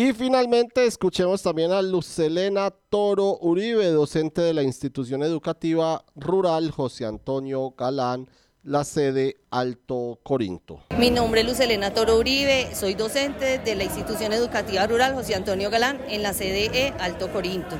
[0.00, 7.04] Y finalmente escuchemos también a Lucelena Toro Uribe, docente de la institución educativa rural José
[7.04, 8.28] Antonio Galán,
[8.62, 10.84] la sede Alto Corinto.
[10.96, 15.68] Mi nombre es Lucelena Toro Uribe, soy docente de la institución educativa rural José Antonio
[15.68, 17.74] Galán en la sede Alto Corinto.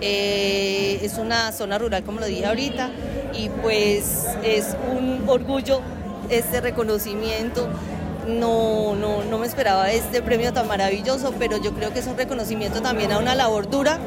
[0.00, 2.92] Eh, es una zona rural, como lo dije ahorita,
[3.34, 5.80] y pues es un orgullo
[6.30, 7.68] este reconocimiento
[8.26, 12.16] no, no, no me esperaba este premio tan maravilloso, pero yo creo que es un
[12.16, 13.98] reconocimiento también a una labor dura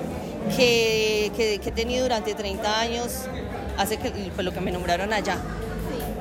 [0.55, 3.25] que, que, he tenido durante 30 años,
[3.77, 5.37] hace que fue lo que me nombraron allá.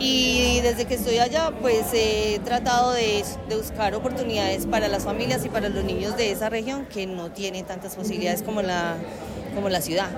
[0.01, 5.45] Y desde que estoy allá, pues he tratado de, de, buscar oportunidades para las familias
[5.45, 8.97] y para los niños de esa región que no tienen tantas posibilidades como la,
[9.57, 10.09] como la ciudad.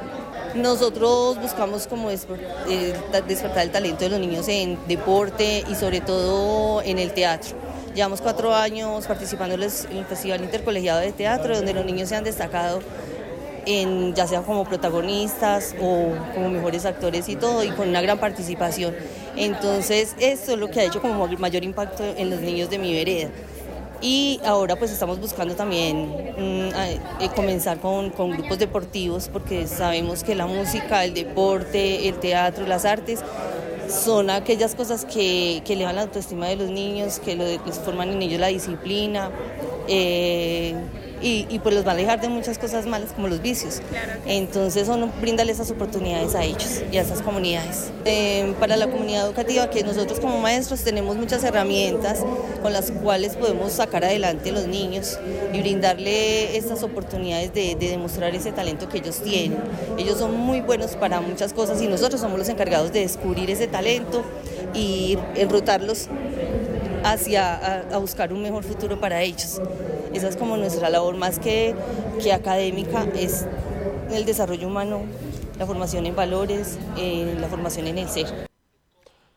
[0.54, 2.16] Nosotros buscamos como eh,
[3.26, 7.69] despertar el talento de los niños en deporte y sobre todo en el teatro.
[8.00, 12.24] Llevamos cuatro años participando en el Festival Intercolegiado de Teatro, donde los niños se han
[12.24, 12.80] destacado
[13.66, 18.18] en, ya sea como protagonistas o como mejores actores y todo, y con una gran
[18.18, 18.94] participación.
[19.36, 22.94] Entonces, esto es lo que ha hecho como mayor impacto en los niños de mi
[22.94, 23.28] vereda.
[24.00, 26.70] Y ahora pues estamos buscando también mm,
[27.20, 32.66] eh, comenzar con, con, grupos deportivos porque sabemos que la música, el deporte, el teatro,
[32.66, 33.20] las artes
[33.90, 38.10] son aquellas cosas que, que elevan la autoestima de los niños, que lo, les forman
[38.10, 39.30] en ellos la disciplina.
[39.88, 40.74] Eh,
[41.22, 43.80] y, pues los va a alejar de muchas cosas malas como los vicios.
[44.26, 47.90] Entonces son brindarles esas oportunidades a ellos y a esas comunidades.
[48.04, 52.24] Eh, para la comunidad educativa, que nosotros como maestros tenemos muchas herramientas
[52.62, 55.18] con las cuales podemos sacar adelante a los niños
[55.52, 59.58] y brindarle estas oportunidades de, de demostrar ese talento que ellos tienen.
[59.98, 63.66] Ellos son muy buenos para muchas cosas y nosotros somos los encargados de descubrir ese
[63.66, 64.24] talento
[64.74, 66.08] y enrutarlos
[67.04, 69.60] hacia a, buscar un mejor futuro para ellos.
[70.12, 71.74] Esa es como nuestra labor más que,
[72.22, 73.46] que académica, es
[74.12, 75.02] el desarrollo humano,
[75.58, 78.48] la formación en valores, eh, la formación en el ser.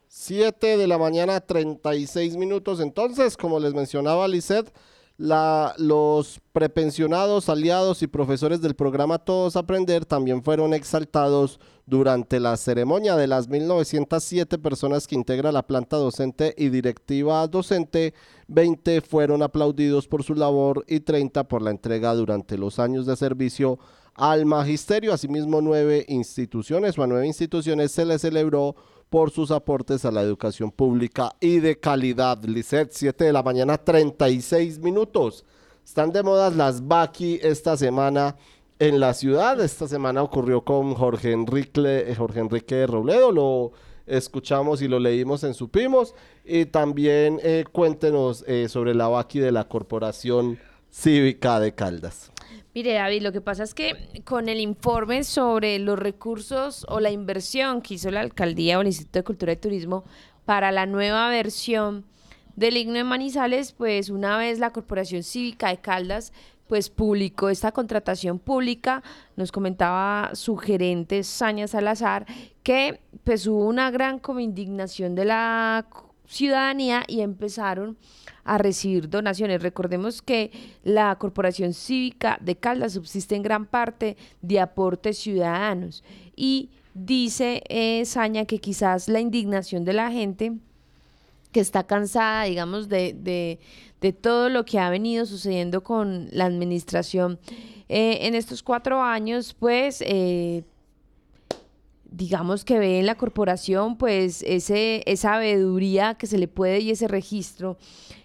[0.07, 2.79] 7 de la mañana, 36 minutos.
[2.79, 4.71] Entonces, como les mencionaba Lisette,
[5.17, 12.57] La, los prepensionados, aliados y profesores del programa Todos Aprender también fueron exaltados durante la
[12.57, 18.15] ceremonia de las 1907 personas que integra la planta docente y directiva docente.
[18.47, 23.15] 20 fueron aplaudidos por su labor y 30 por la entrega durante los años de
[23.15, 23.77] servicio
[24.15, 25.13] al magisterio.
[25.13, 28.75] Asimismo, nueve instituciones o a nueve instituciones se les celebró
[29.13, 32.43] por sus aportes a la educación pública y de calidad.
[32.45, 35.45] Lisset, 7 de la mañana, 36 minutos.
[35.85, 38.35] Están de moda las Baki esta semana
[38.79, 39.61] en la ciudad.
[39.61, 43.31] Esta semana ocurrió con Jorge Enrique, Jorge Enrique Robledo.
[43.31, 43.71] Lo
[44.07, 46.15] escuchamos y lo leímos en Supimos.
[46.43, 50.57] Y también eh, cuéntenos eh, sobre la Baki de la Corporación
[50.89, 52.32] Cívica de Caldas.
[52.75, 57.11] Mire, David, lo que pasa es que con el informe sobre los recursos o la
[57.11, 60.03] inversión que hizo la alcaldía o el Instituto de Cultura y Turismo
[60.45, 62.03] para la nueva versión
[62.55, 66.33] del himno de Manizales, pues una vez la Corporación Cívica de Caldas
[66.67, 69.03] pues publicó esta contratación pública,
[69.35, 72.25] nos comentaba su gerente Saña Salazar
[72.63, 75.85] que pues hubo una gran como indignación de la
[76.27, 77.97] ciudadanía y empezaron
[78.43, 79.61] a recibir donaciones.
[79.61, 80.51] Recordemos que
[80.83, 86.03] la Corporación Cívica de Caldas subsiste en gran parte de aportes ciudadanos
[86.35, 90.53] y dice eh, Saña que quizás la indignación de la gente
[91.51, 97.39] que está cansada, digamos, de, de, todo lo que ha venido sucediendo con la administración
[97.87, 100.63] eh, en estos cuatro años, pues eh,
[102.13, 106.91] digamos que ve en la corporación pues ese, esa veeduría que se le puede y
[106.91, 107.77] ese registro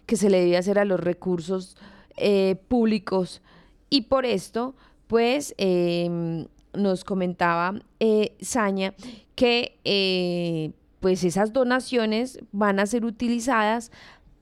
[0.04, 1.76] que se le debe hacer a los recursos
[2.16, 3.40] eh, públicos.
[3.88, 4.74] Y por esto,
[5.06, 8.94] pues em, nos comentaba eh, Saña
[9.34, 13.90] que eh, pues esas donaciones van a ser utilizadas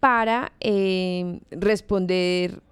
[0.00, 2.62] para em, responder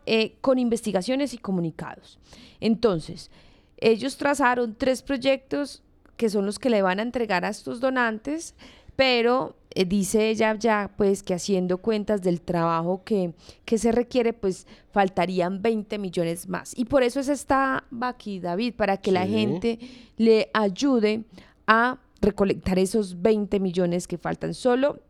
[0.41, 2.18] con investigaciones y comunicados.
[2.61, 3.31] Entonces,
[3.79, 5.84] ellos trazaron tres proyectos
[6.17, 8.55] que son los que le van a entregar a estos donantes,
[8.97, 13.35] pero eh, dice ella ya pues que haciendo cuentas del trabajo que,
[13.65, 16.77] que se requiere, pues faltarían 20 millones más.
[16.79, 19.79] Y por eso es esta va aquí, David, para que la gente
[20.17, 21.25] le ayude
[21.67, 24.55] a recolectar esos 20 millones que faltan.
[24.55, 25.01] Solo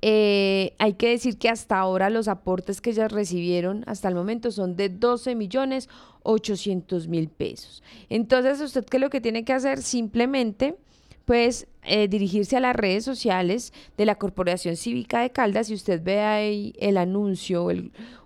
[0.00, 4.50] eh, hay que decir que hasta ahora los aportes que ellas recibieron hasta el momento
[4.50, 5.88] son de 12 millones
[6.22, 7.82] 800 mil pesos.
[8.08, 9.82] Entonces, ¿usted qué es lo que tiene que hacer?
[9.82, 10.76] Simplemente
[11.24, 16.02] pues eh, dirigirse a las redes sociales de la Corporación Cívica de Caldas y usted
[16.02, 17.68] ve ahí el anuncio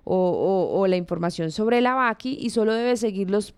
[0.05, 3.55] o, la información sobre la VACI y solo debe seguir los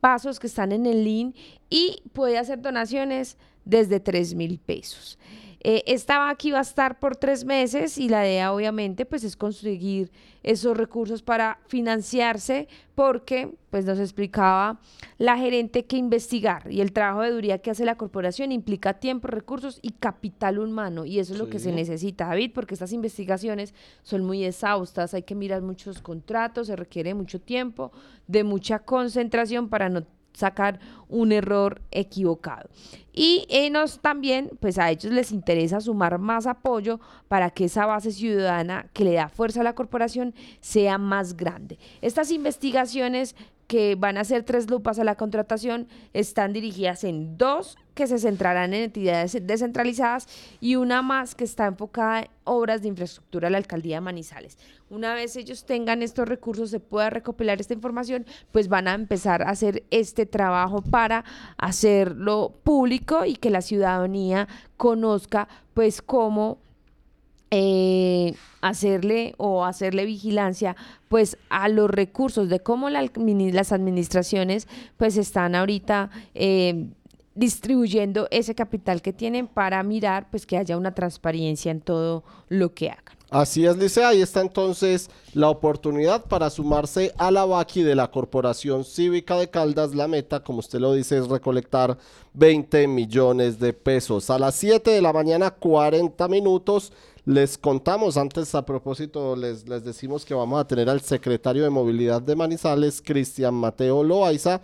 [0.00, 1.36] pasos que están en el link
[1.70, 5.18] y puede hacer donaciones desde 3 mil pesos.
[5.64, 9.36] Eh, esta aquí va a estar por tres meses y la idea obviamente pues es
[9.36, 10.10] conseguir
[10.42, 14.80] esos recursos para financiarse porque pues nos explicaba
[15.18, 19.28] la gerente que investigar y el trabajo de duría que hace la corporación implica tiempo,
[19.28, 21.04] recursos y capital humano.
[21.04, 25.22] Y eso es lo que se necesita David porque estas investigaciones son muy exhaustas, hay
[25.22, 27.92] que mirar muchos contratos, se requiere mucho tiempo,
[28.26, 32.68] de mucha concentración para no sacar un error equivocado.
[33.12, 38.10] Y nos también, pues a ellos les interesa sumar más apoyo para que esa base
[38.10, 41.78] ciudadana que le da fuerza a la corporación sea más grande.
[42.00, 43.36] Estas investigaciones
[43.72, 48.18] que van a ser tres lupas a la contratación están dirigidas en dos que se
[48.18, 50.28] centrarán en entidades descentralizadas
[50.60, 54.58] y una más que está enfocada en obras de infraestructura de la alcaldía de Manizales.
[54.90, 59.40] Una vez ellos tengan estos recursos, se pueda recopilar esta información, pues van a empezar
[59.40, 61.24] a hacer este trabajo para
[61.56, 66.58] hacerlo público y que la ciudadanía conozca pues cómo
[67.54, 70.74] eh, hacerle o hacerle vigilancia
[71.08, 76.86] pues a los recursos de cómo las administraciones pues están ahorita eh,
[77.34, 82.72] distribuyendo ese capital que tienen para mirar pues que haya una transparencia en todo lo
[82.72, 83.16] que hagan.
[83.28, 88.10] Así es, Lice, ahí está entonces la oportunidad para sumarse a la VACI de la
[88.10, 89.94] Corporación Cívica de Caldas.
[89.94, 91.96] La meta, como usted lo dice, es recolectar
[92.34, 94.28] 20 millones de pesos.
[94.28, 96.92] A las 7 de la mañana, 40 minutos,
[97.24, 101.70] les contamos, antes a propósito, les, les decimos que vamos a tener al secretario de
[101.70, 104.60] Movilidad de Manizales, Cristian Mateo Loaiza.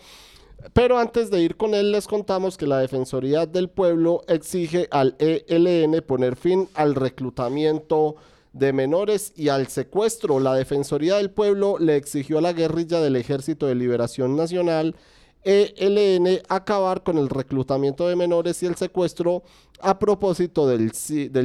[0.73, 5.15] Pero antes de ir con él, les contamos que la Defensoría del Pueblo exige al
[5.21, 8.17] ELN poner fin al reclutamiento
[8.53, 10.41] de menores y al secuestro.
[10.41, 14.97] La Defensoría del Pueblo le exigió a la guerrilla del Ejército de Liberación Nacional
[15.45, 19.43] ELN acabar con el reclutamiento de menores y el secuestro
[19.81, 20.93] a propósito del,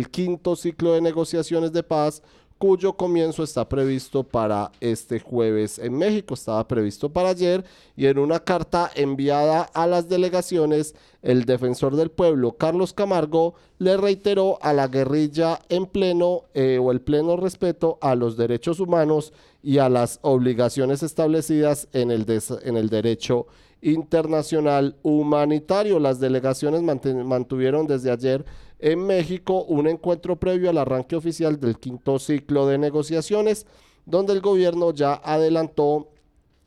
[0.09, 2.23] quinto ciclo de negociaciones de paz
[2.57, 7.65] cuyo comienzo está previsto para este jueves en México, estaba previsto para ayer,
[7.97, 13.97] y en una carta enviada a las delegaciones, el defensor del pueblo, Carlos Camargo, le
[13.97, 19.33] reiteró a la guerrilla en pleno eh, o el pleno respeto a los derechos humanos
[19.61, 22.25] y a las obligaciones establecidas en el,
[22.63, 23.47] en el derecho
[23.83, 25.99] internacional humanitario.
[25.99, 28.45] Las delegaciones mantuvieron desde ayer
[28.79, 33.65] en México un encuentro previo al arranque oficial del quinto ciclo de negociaciones,
[34.05, 36.09] donde el gobierno ya adelantó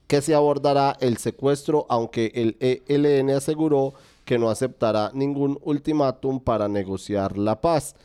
[0.06, 2.56] que se abordará el secuestro, aunque el
[2.86, 3.94] ELN aseguró
[4.24, 7.96] que no aceptará ningún ultimátum para negociar la paz.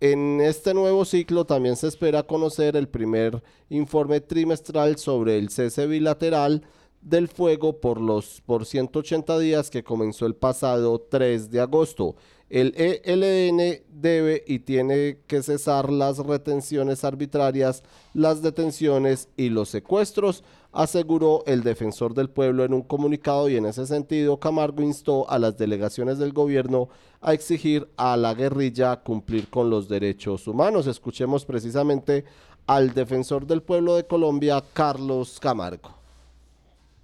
[0.00, 5.86] En este nuevo ciclo también se espera conocer el primer informe trimestral sobre el cese
[5.86, 6.62] bilateral
[7.02, 12.16] del fuego por los por 180 días que comenzó el pasado 3 de agosto.
[12.48, 17.82] El ELN debe y tiene que cesar las retenciones arbitrarias,
[18.12, 23.64] las detenciones y los secuestros, aseguró el defensor del pueblo en un comunicado y en
[23.64, 26.90] ese sentido Camargo instó a las delegaciones del gobierno
[27.22, 30.86] a exigir a la guerrilla cumplir con los derechos humanos.
[30.86, 32.26] Escuchemos precisamente
[32.66, 36.01] al defensor del pueblo de Colombia, Carlos Camargo.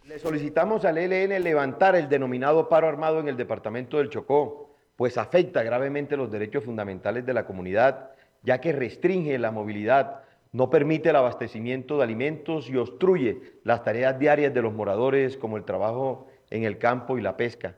[0.08, 5.18] Le solicitamos al ELN levantar el denominado paro armado en el departamento del Chocó pues
[5.18, 11.10] afecta gravemente los derechos fundamentales de la comunidad, ya que restringe la movilidad, no permite
[11.10, 16.26] el abastecimiento de alimentos y obstruye las tareas diarias de los moradores como el trabajo
[16.48, 17.76] en el campo y la pesca.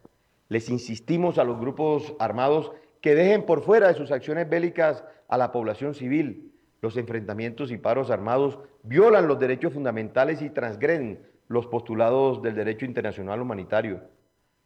[0.48, 2.70] Les insistimos a los grupos armados
[3.00, 6.52] que dejen por fuera de sus acciones bélicas a la población civil.
[6.80, 12.84] Los enfrentamientos y paros armados violan los derechos fundamentales y transgreden los postulados del derecho
[12.84, 14.02] internacional humanitario.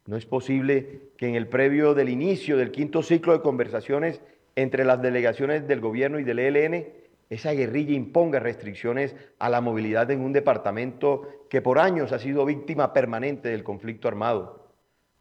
[0.05, 4.21] No es posible que en el previo del inicio del quinto ciclo de conversaciones
[4.55, 6.85] entre las delegaciones del gobierno y del ELN,
[7.31, 12.45] esa guerrilla imponga restricciones a la movilidad en un departamento que por años ha sido
[12.45, 14.69] víctima permanente del conflicto armado.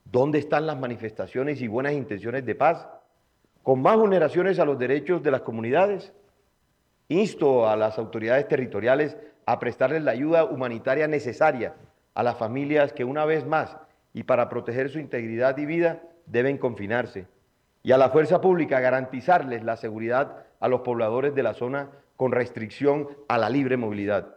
[0.05, 2.87] ¿Dónde están las manifestaciones y buenas intenciones de paz?
[3.63, 6.13] ¿Con más vulneraciones a los derechos de las comunidades?
[7.09, 9.17] Insto a las autoridades territoriales
[9.47, 11.75] a prestarles la ayuda humanitaria necesaria
[12.15, 13.77] a las familias que una vez más
[14.13, 17.27] y para proteger su integridad y vida deben confinarse.
[17.83, 22.33] Y a la fuerza pública garantizarles la seguridad a los pobladores de la zona con
[22.33, 24.37] restricción a la libre movilidad.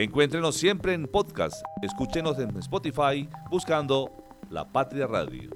[0.00, 1.60] Encuéntrenos siempre en podcast.
[1.82, 4.12] Escúchenos en Spotify buscando
[4.48, 5.50] La Patria Radio.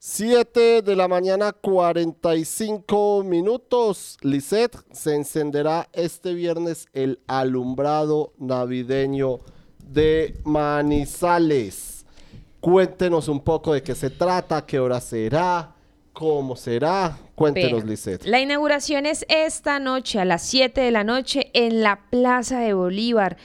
[0.00, 4.18] 7 de la mañana, 45 minutos.
[4.22, 9.38] Lisset, se encenderá este viernes el alumbrado navideño
[9.86, 12.04] de Manizales.
[12.58, 15.76] Cuéntenos un poco de qué se trata, qué hora será,
[16.12, 17.18] cómo será.
[17.34, 18.24] Cuéntenos, Lisset.
[18.24, 22.74] La inauguración es esta noche a las 7 de la noche en la Plaza de
[22.74, 23.36] Bolívar.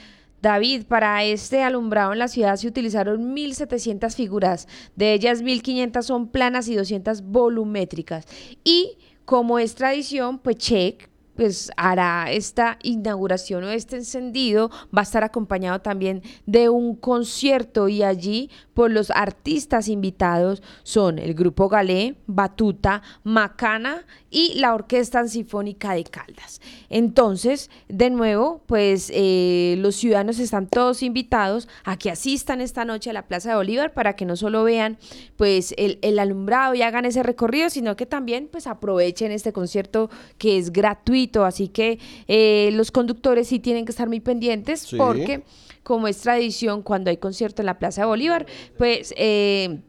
[0.42, 6.28] David, para este alumbrado en la ciudad se utilizaron 1.700 figuras, de ellas 1.500 son
[6.28, 8.28] planas y 200 volumétricas.
[8.64, 15.04] Y como es tradición, pues Check pues hará esta inauguración o este encendido, va a
[15.04, 21.70] estar acompañado también de un concierto y allí por los artistas invitados son el grupo
[21.70, 26.62] Galé, Batuta, Macana y la Orquesta Sinfónica de Caldas.
[26.90, 33.10] Entonces, de nuevo, pues eh, los ciudadanos están todos invitados a que asistan esta noche
[33.10, 34.98] a la Plaza de Bolívar para que no solo vean
[35.38, 40.10] pues el, el alumbrado y hagan ese recorrido, sino que también pues aprovechen este concierto
[40.38, 45.44] que es gratuito, así que eh, los conductores sí tienen que estar muy pendientes porque
[45.84, 48.46] como es tradición cuando hay concierto en la Plaza de Bolívar,
[48.78, 49.14] pues...
[49.18, 49.80] Eh,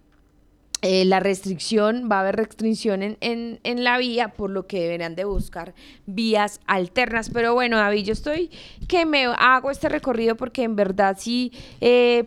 [0.82, 5.16] eh, la restricción, va a haber restricción en, en, la vía, por lo que deberán
[5.16, 5.74] de buscar
[6.04, 7.30] vías alternas.
[7.30, 8.50] Pero bueno, David, yo estoy
[8.86, 11.50] que me hago este recorrido porque en verdad sí,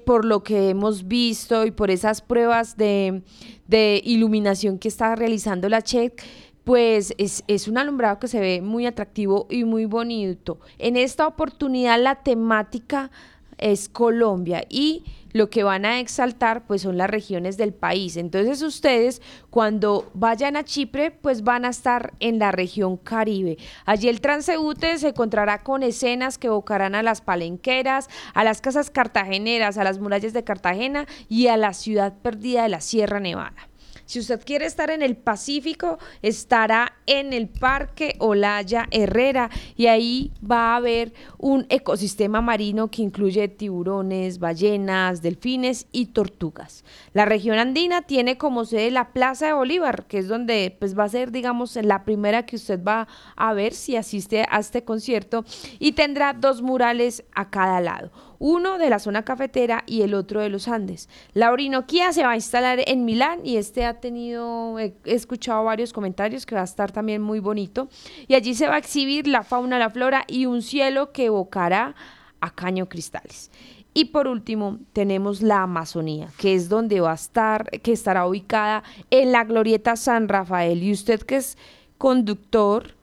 [0.03, 3.21] por lo que hemos visto y por esas pruebas de,
[3.67, 6.21] de iluminación que está realizando la CHEC,
[6.69, 10.59] pues es, un alumbrado que se ve muy atractivo y muy bonito.
[10.77, 13.09] En esta oportunidad la temática
[13.57, 18.17] es Colombia y lo que van a exaltar pues son las regiones del país.
[18.17, 23.57] Entonces ustedes cuando vayan a Chipre pues van a estar en la región Caribe.
[23.87, 28.91] Allí el transeúnte se encontrará con escenas que evocarán a las palenqueras, a las casas
[28.91, 33.68] cartageneras, a las murallas de Cartagena y a la ciudad perdida de la Sierra Nevada.
[34.09, 40.31] Si usted quiere estar en el Pacífico, estará en el Parque Olaya Herrera y ahí
[40.43, 46.83] va a haber un ecosistema marino que incluye tiburones, ballenas, delfines y tortugas.
[47.13, 51.03] La región andina tiene como sede la Plaza de Bolívar, que es donde pues va
[51.03, 55.45] a ser digamos la primera que usted va a ver si asiste a este concierto
[55.77, 58.09] y tendrá dos murales a cada lado
[58.39, 61.09] uno de la zona cafetera y el otro de los Andes.
[61.33, 65.93] La Orinoquía se va a instalar en Milán y este ha tenido, he escuchado varios
[65.93, 67.89] comentarios que va a estar también muy bonito.
[68.27, 71.95] Y allí se va a exhibir la fauna, la flora y un cielo que evocará
[72.39, 73.51] a caño cristales.
[73.93, 78.83] Y por último, tenemos la Amazonía, que es donde va a estar, que estará ubicada
[79.09, 80.81] en la glorieta San Rafael.
[80.83, 81.57] Y usted que es
[81.97, 82.93] conductor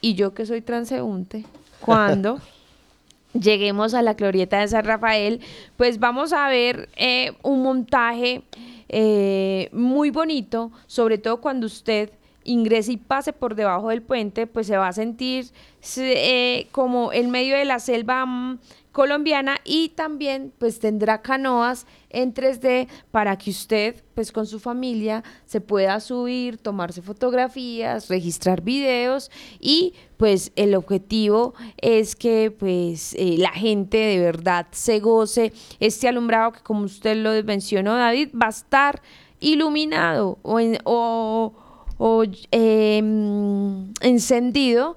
[0.00, 1.44] y yo que soy transeúnte,
[1.80, 2.40] cuando
[3.32, 5.40] lleguemos a la glorieta de San Rafael,
[5.76, 8.42] pues vamos a ver eh, un montaje
[8.88, 12.10] eh, muy bonito, sobre todo cuando usted
[12.48, 15.50] ingrese y pase por debajo del puente, pues se va a sentir
[15.96, 18.58] eh, como en medio de la selva mm,
[18.90, 25.22] colombiana y también pues tendrá canoas en 3D para que usted pues con su familia
[25.44, 29.30] se pueda subir, tomarse fotografías, registrar videos
[29.60, 35.52] y pues el objetivo es que pues eh, la gente de verdad se goce.
[35.78, 39.02] Este alumbrado que como usted lo mencionó David va a estar
[39.40, 41.52] iluminado o, o,
[42.50, 44.96] em, encendido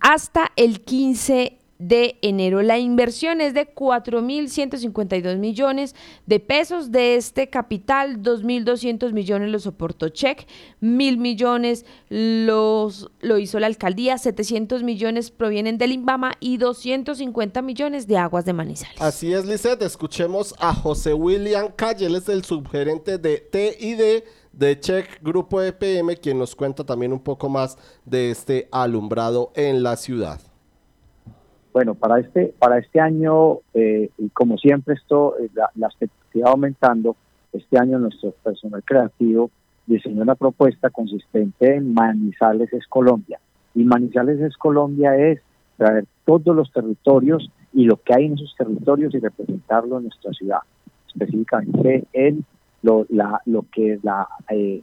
[0.00, 2.62] hasta el 15 de enero.
[2.62, 5.94] La inversión es de 4.152 millones
[6.26, 6.90] de pesos.
[6.90, 10.46] De este capital, 2.200 millones lo soportó Check,
[10.82, 18.06] 1.000 millones los, lo hizo la alcaldía, 700 millones provienen del INVAMA y 250 millones
[18.06, 19.00] de aguas de Manizales.
[19.00, 19.82] Así es, Lizeth.
[19.82, 26.16] Escuchemos a José William Calle, él es el subgerente de TID de Check Grupo EPM,
[26.20, 30.40] quien nos cuenta también un poco más de este alumbrado en la ciudad.
[31.72, 36.52] Bueno, para este, para este año, eh, y como siempre esto, eh, la, expectativa va
[36.52, 37.16] aumentando,
[37.52, 39.50] este año nuestro personal creativo
[39.86, 43.38] diseñó una propuesta consistente en Manizales es Colombia.
[43.74, 45.40] Y Manizales es Colombia es
[45.76, 50.32] traer todos los territorios y lo que hay en esos territorios y representarlo en nuestra
[50.32, 50.60] ciudad,
[51.06, 52.44] específicamente en
[52.82, 54.82] lo, la, lo que es la eh,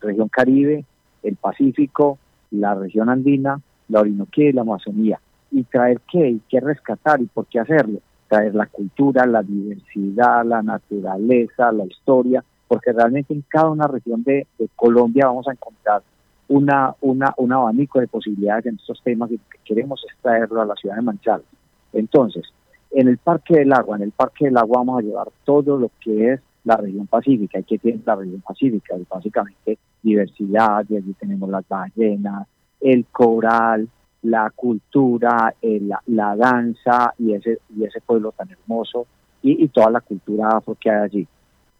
[0.00, 0.84] región Caribe,
[1.22, 2.18] el Pacífico,
[2.50, 5.20] la región andina, la Orinoquía y la Amazonía
[5.50, 8.00] y traer qué y qué rescatar y por qué hacerlo.
[8.28, 14.22] Traer la cultura, la diversidad, la naturaleza, la historia, porque realmente en cada una región
[14.24, 16.02] de, Colombia vamos a encontrar
[16.48, 20.66] una, una, un abanico de posibilidades en estos temas y que queremos es traerlo a
[20.66, 21.46] la ciudad de Manizales.
[21.92, 22.44] Entonces,
[22.90, 25.90] en el Parque del Agua, en el Parque del Agua vamos a llevar todo lo
[26.00, 27.58] que es la región pacífica.
[27.58, 28.96] ¿Y qué tiene la región pacífica?
[28.98, 32.46] Y básicamente diversidad, y allí tenemos las ballenas,
[32.80, 33.88] el coral,
[34.22, 39.06] la cultura, eh, la, danza y ese, y ese pueblo tan hermoso
[39.42, 41.28] y, toda la cultura afro que hay allí.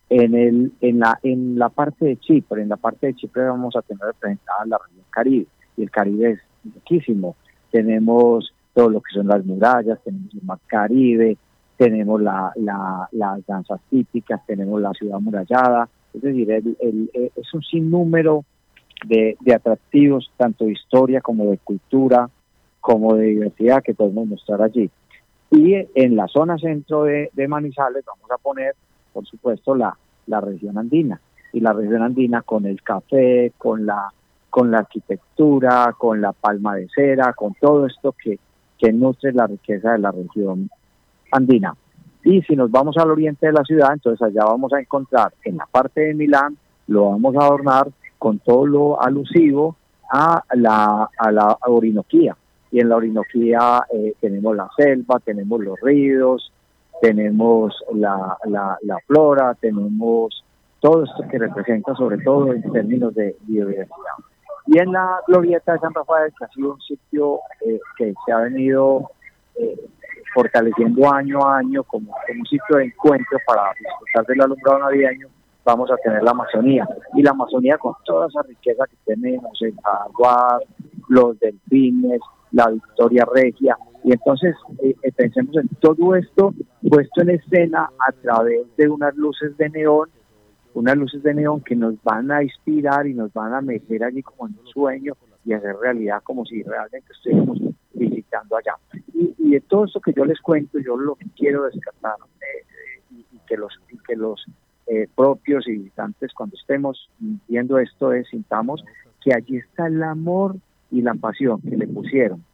[0.09, 3.75] En, el, en, la, en la parte de Chipre, en la parte de Chipre vamos
[3.75, 7.35] a tener representada la región Caribe y el Caribe es muchísimo.
[7.73, 11.37] Tenemos todo lo que son las murallas, tenemos el mar Caribe,
[11.77, 12.53] tenemos la,
[13.13, 18.45] las danzas típicas, tenemos la ciudad amurallada, es decir, el, es un sinnúmero
[19.07, 22.31] de, de, atractivos, tanto de historia como de cultura,
[22.81, 24.91] como de diversidad que podemos mostrar allí.
[25.51, 28.75] Y en la zona centro de, Manizales vamos a poner,
[29.13, 29.97] por supuesto, la,
[30.27, 31.21] la región andina.
[31.53, 34.09] Y la región andina con el café, con la,
[34.51, 38.39] con la arquitectura, con la palma de cera, con todo esto que,
[38.79, 40.71] que nutre la riqueza de la región
[41.31, 41.75] andina.
[42.25, 45.59] Y si nos vamos al oriente de la ciudad, entonces allá vamos a encontrar en
[45.59, 46.57] la parte de Milán,
[46.89, 49.77] lo vamos a adornar con todo lo alusivo
[50.11, 52.37] a la, a la Orinoquía.
[52.71, 56.53] Y en la Orinoquía eh, tenemos la selva, tenemos los ríos,
[57.01, 60.45] tenemos la, la, flora, tenemos
[60.81, 64.17] todo esto que representa sobre todo en términos de biodiversidad.
[64.67, 68.33] Y en la glorieta de San Rafael, que ha sido un sitio eh, que se
[68.33, 69.11] ha venido
[69.55, 69.79] eh,
[70.37, 75.29] fortaleciendo año a año como, un sitio de encuentro para disfrutar del alumbrado navideño,
[75.65, 76.87] vamos a tener la Amazonía.
[77.15, 80.61] Y la Amazonía con toda esa riqueza que tenemos, el jaguar,
[81.09, 82.21] los delfines,
[82.53, 83.79] la Victoria Regia.
[84.05, 86.53] Y entonces eh, eh, pensemos en todo esto
[86.87, 90.11] puesto en escena a través de unas luces de neón,
[90.75, 94.23] unas luces de neón que nos van a inspirar y nos van a meter allí
[94.23, 95.15] como en un sueño
[95.47, 97.59] y hacer realidad como si realmente estuviéramos
[98.33, 98.77] allá.
[99.15, 103.39] Y, de todo esto que yo les cuento, yo lo que quiero descartar eh, y,
[103.47, 104.45] que los, y que los
[104.87, 107.09] eh, propios y visitantes cuando estemos
[107.49, 108.85] viendo esto es sintamos
[109.21, 110.57] que allí está el amor
[110.91, 112.45] y la pasión que le pusieron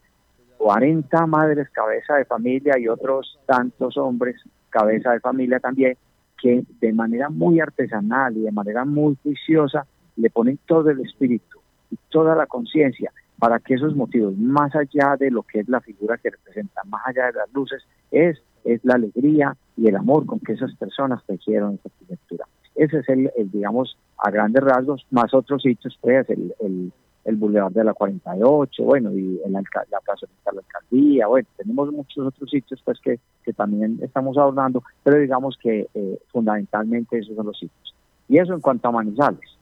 [0.59, 4.37] 40 madres cabeza de familia y otros tantos hombres
[4.70, 5.97] cabeza de familia también
[6.41, 11.59] que de manera muy artesanal y de manera muy juiciosa le ponen todo el espíritu
[11.91, 13.12] y toda la conciencia
[13.43, 17.03] para que esos motivos, más allá de lo que es la figura que representa, más
[17.05, 17.82] allá de las luces,
[18.12, 22.45] es, es la alegría y el amor con que esas personas tejieron esa arquitectura.
[22.76, 26.93] Ese es el, digamos, a grandes rasgos, más otros sitios, pues, el, el,
[27.24, 29.61] el Boulevard de la 48, bueno, y el, la
[30.05, 34.84] Plaza de la Alcaldía, bueno, tenemos muchos otros sitios, pues, que, que también estamos abordando,
[35.03, 37.93] pero digamos que eh, fundamentalmente esos son los sitios.
[38.28, 39.59] Y eso en cuanto a Manizales.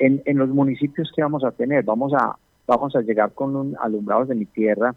[0.00, 2.34] En, en los municipios que vamos a tener, vamos a,
[2.70, 4.94] vamos a llegar con un alumbrados de mi tierra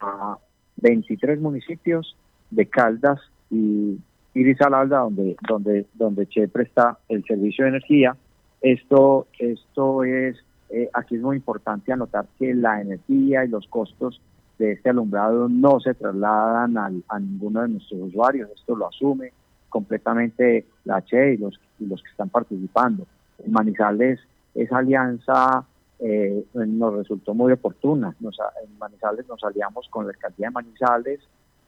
[0.00, 0.38] a
[0.76, 2.16] 23 municipios
[2.50, 3.98] de Caldas y,
[4.32, 8.16] y donde, donde, donde Che presta el servicio de energía.
[8.62, 10.38] Esto, esto es,
[10.70, 14.22] eh, aquí es muy importante anotar que la energía y los costos
[14.58, 19.32] de este alumbrado no se trasladan al, a ninguno de nuestros usuarios, esto lo asume
[19.68, 23.06] completamente la Che y los, y los que están participando.
[23.44, 24.18] En Manizales,
[24.54, 25.66] esa alianza
[26.04, 28.14] eh, nos resultó muy oportuna.
[28.20, 31.20] Nos, en Manizales nos aliamos con la alcaldía de Manizales,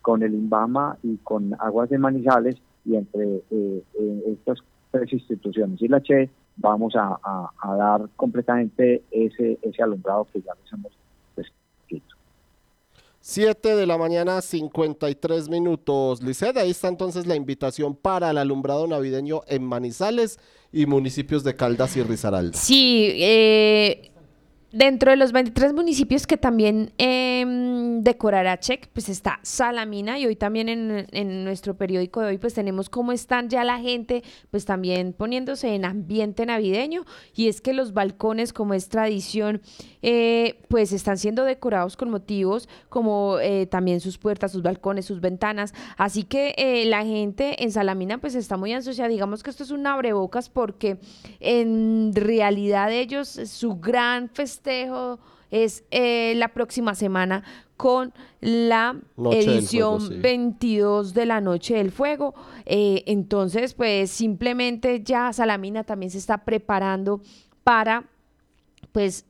[0.03, 3.83] con el INVAMA y con Aguas de Manizales y entre eh,
[4.27, 4.59] estas
[4.91, 7.19] tres instituciones y la CHE vamos a,
[7.77, 10.93] dar completamente ese, ese alumbrado que ya les hemos
[11.37, 12.17] descrito.
[13.21, 16.23] 7 de la mañana, 53 minutos.
[16.23, 20.39] Liceda, ahí está entonces la invitación para el alumbrado navideño en Manizales
[20.73, 22.57] y municipios de Caldas y Risaralda.
[22.59, 24.13] Sí, eh,
[24.75, 27.45] Dentro de los 23 municipios que también eh,
[28.03, 32.89] decorará Check, pues está Salamina y hoy también en, nuestro periódico de hoy pues tenemos
[32.89, 37.05] cómo están ya la gente pues también poniéndose en ambiente navideño.
[37.35, 39.63] Y es que los balcones como es tradición
[40.03, 45.21] eh, pues están siendo decorados con motivos como eh, también sus puertas, sus balcones, sus
[45.21, 49.63] ventanas, así que eh, la gente en Salamina pues está muy ansiosa, digamos que esto
[49.63, 50.99] es un abrebocas porque
[51.41, 55.19] en realidad ellos su gran festival
[55.51, 57.45] es la próxima semana
[57.77, 59.01] con la
[59.33, 62.35] edición 22 de la Noche del Fuego.
[62.67, 67.21] Eh, entonces, pues simplemente ya Salamina también se está preparando
[67.65, 68.05] para,
[68.93, 69.27] pues,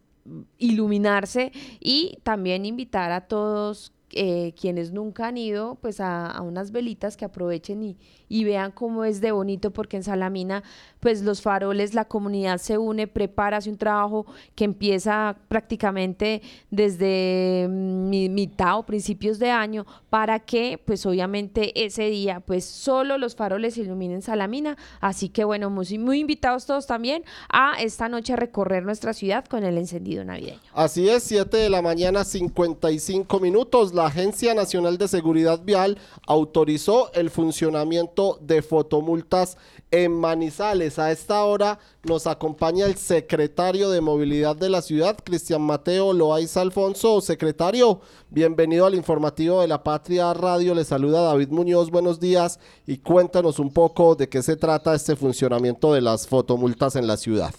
[0.58, 7.16] iluminarse y también invitar a todos eh, quienes nunca han ido, pues a, unas velitas
[7.16, 7.96] que aprovechen y,
[8.28, 10.62] y, vean cómo es de bonito, porque en Salamina,
[11.00, 17.66] pues los faroles, la comunidad se une, prepara, hace un trabajo que empieza prácticamente desde
[17.68, 23.34] mm, mitad o principios de año, para que, pues obviamente ese día, pues solo los
[23.34, 24.76] faroles iluminen Salamina.
[25.00, 29.44] Así que bueno, muy, muy invitados todos también a esta noche a recorrer nuestra ciudad
[29.44, 30.60] con el encendido navideño.
[30.72, 33.94] Así es, 7 de la mañana, 55 minutos.
[33.94, 39.56] La Agencia Nacional de Seguridad Vial autorizó el funcionamiento de fotomultas
[39.90, 40.98] en Manizales.
[40.98, 46.60] A esta hora nos acompaña el secretario de Movilidad de la ciudad, Cristian Mateo Loaiza
[46.60, 47.20] Alfonso.
[47.20, 48.00] Secretario,
[48.30, 50.74] bienvenido al informativo de la Patria Radio.
[50.74, 51.90] Le saluda David Muñoz.
[51.90, 56.96] Buenos días y cuéntanos un poco de qué se trata este funcionamiento de las fotomultas
[56.96, 57.54] en la ciudad.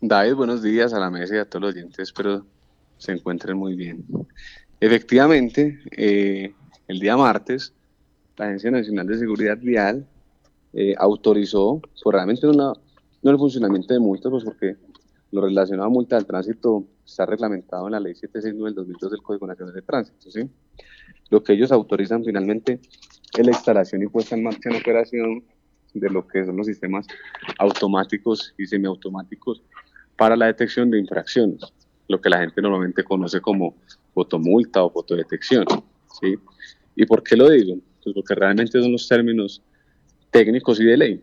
[0.00, 1.98] David, buenos días a la mesa y a todos los oyentes.
[1.98, 2.44] Espero
[2.98, 4.04] se encuentren muy bien.
[4.80, 6.52] Efectivamente, eh,
[6.86, 7.72] el día martes,
[8.38, 10.06] la Agencia Nacional de Seguridad Vial
[10.72, 12.72] eh, autorizó, pues realmente no,
[13.22, 14.76] el funcionamiento de multas, pues porque
[15.32, 19.22] lo relacionado a multa del tránsito está reglamentado en la Ley 769 del 2002 del
[19.22, 20.30] Código Nacional de Tránsito.
[20.30, 20.48] ¿sí?
[21.30, 22.80] Lo que ellos autorizan finalmente
[23.36, 25.44] es la instalación y puesta en marcha en operación
[25.94, 27.06] de lo que son los sistemas
[27.58, 29.62] automáticos y semiautomáticos
[30.16, 31.60] para la detección de infracciones,
[32.08, 33.74] lo que la gente normalmente conoce como
[34.14, 35.64] fotomulta o fotodetección.
[36.20, 36.36] ¿sí?
[36.94, 37.78] ¿Y por qué lo digo?
[38.08, 39.62] Pues porque realmente son los términos
[40.30, 41.22] técnicos y de ley.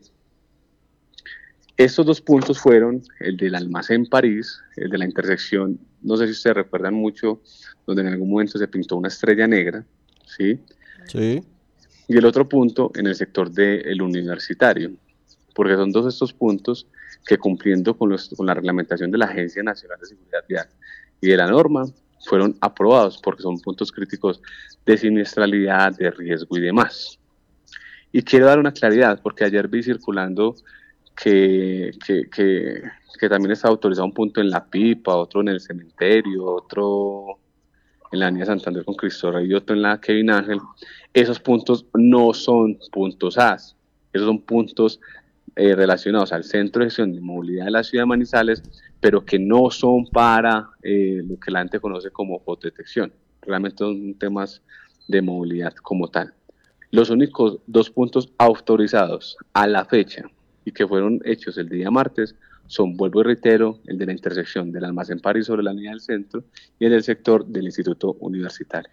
[1.77, 6.31] Estos dos puntos fueron el del almacén París, el de la intersección, no sé si
[6.31, 7.41] ustedes recuerdan mucho,
[7.85, 9.83] donde en algún momento se pintó una estrella negra,
[10.25, 10.59] ¿sí?
[11.07, 11.43] Sí.
[12.07, 14.91] Y el otro punto en el sector del universitario,
[15.53, 16.87] porque son dos estos puntos
[17.25, 20.67] que cumpliendo con, con la reglamentación de la Agencia Nacional de Seguridad Vial
[21.19, 21.85] y de la norma,
[22.25, 24.41] fueron aprobados porque son puntos críticos
[24.85, 27.19] de siniestralidad, de riesgo y demás.
[28.11, 30.55] Y quiero dar una claridad, porque ayer vi circulando
[31.15, 37.39] que, que, también está autorizado un punto en La Pipa, otro en el cementerio, otro
[38.11, 40.59] en la Avenida Santander con Cristo Rey y otro en la Kevin Ángel.
[41.13, 43.75] Esos puntos no son puntos AS,
[44.13, 44.99] esos son puntos
[45.55, 48.61] eh, relacionados al Centro de Gestión de Movilidad de la Ciudad de Manizales,
[49.05, 53.13] pero que no son para eh, lo que la gente conoce como fotodetección.
[53.43, 54.63] Realmente son temas
[55.07, 56.33] de movilidad como tal.
[56.89, 60.23] Los únicos dos puntos autorizados a la fecha
[60.65, 62.33] y que fueron hechos el día martes
[62.65, 66.01] son, vuelvo y reitero, el de la intersección del almacén París sobre la línea del
[66.01, 66.43] centro
[66.79, 68.89] y el del sector del Instituto Universitario.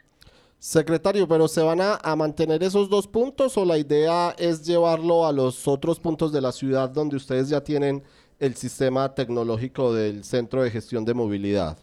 [0.58, 5.26] Secretario, pero ¿se van a, a, mantener esos dos puntos o la idea es llevarlo
[5.26, 8.02] a los otros puntos de la ciudad donde ustedes ya tienen
[8.38, 11.78] el sistema tecnológico del Centro de Gestión de Movilidad?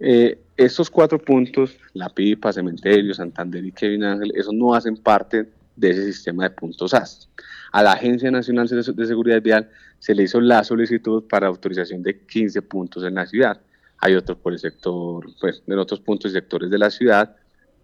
[0.00, 5.48] Eh, estos cuatro puntos, La Pipa, Cementerio, Santander y Kevin Ángel, esos no hacen parte
[5.76, 7.28] de ese sistema de puntos AS.
[7.72, 12.20] A la Agencia Nacional de Seguridad Vial se le hizo la solicitud para autorización de
[12.20, 13.60] 15 puntos en la ciudad.
[13.98, 17.34] Hay otros por el sector, pues, en otros puntos y sectores de la ciudad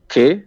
[0.07, 0.45] que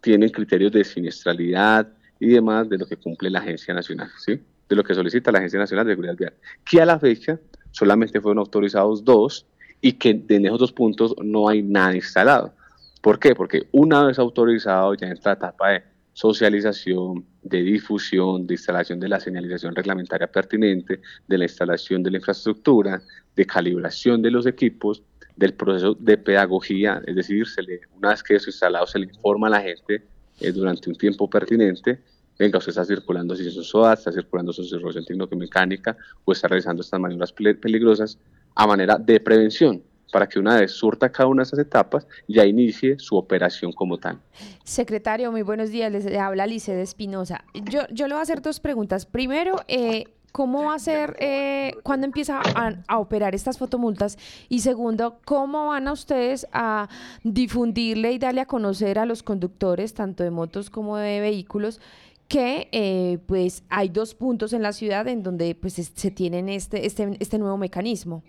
[0.00, 1.88] tienen criterios de siniestralidad
[2.20, 4.40] y demás de lo que cumple la Agencia Nacional, ¿sí?
[4.68, 7.38] De lo que solicita la Agencia Nacional de Seguridad Vial, que a la fecha
[7.70, 9.46] solamente fueron autorizados dos
[9.80, 12.54] y que en esos dos puntos no hay nada instalado.
[13.00, 13.34] ¿Por qué?
[13.34, 19.08] Porque una vez autorizado ya entra la etapa de socialización, de difusión, de instalación de
[19.08, 23.02] la señalización reglamentaria pertinente, de la instalación de la infraestructura,
[23.36, 25.02] de calibración de los equipos,
[25.36, 29.06] del proceso de pedagogía, es decir, se le, una vez que eso instalado se le
[29.06, 30.02] informa a la gente
[30.40, 32.00] eh, durante un tiempo pertinente,
[32.38, 36.82] venga, usted está circulando si es SOA, está circulando su circulación técnico-mecánica o está realizando
[36.82, 38.18] estas maniobras peligrosas
[38.54, 39.82] a manera de prevención
[40.12, 43.98] para que una vez surta cada una de esas etapas ya inicie su operación como
[43.98, 44.20] tal.
[44.64, 45.90] Secretario, muy buenos días.
[45.92, 47.44] Les habla Lice de Espinosa.
[47.54, 49.04] Yo, yo le voy a hacer dos preguntas.
[49.04, 54.18] Primero, eh, ¿cómo va a ser, eh, cuándo empieza a, operar estas fotomultas?
[54.48, 56.88] Y segundo, ¿cómo van a ustedes a
[57.22, 61.80] difundirle y darle a conocer a los conductores, tanto de motos como de vehículos,
[62.28, 66.86] que eh, pues hay dos puntos en la ciudad en donde pues se tienen este,
[66.86, 68.22] este, este nuevo mecanismo?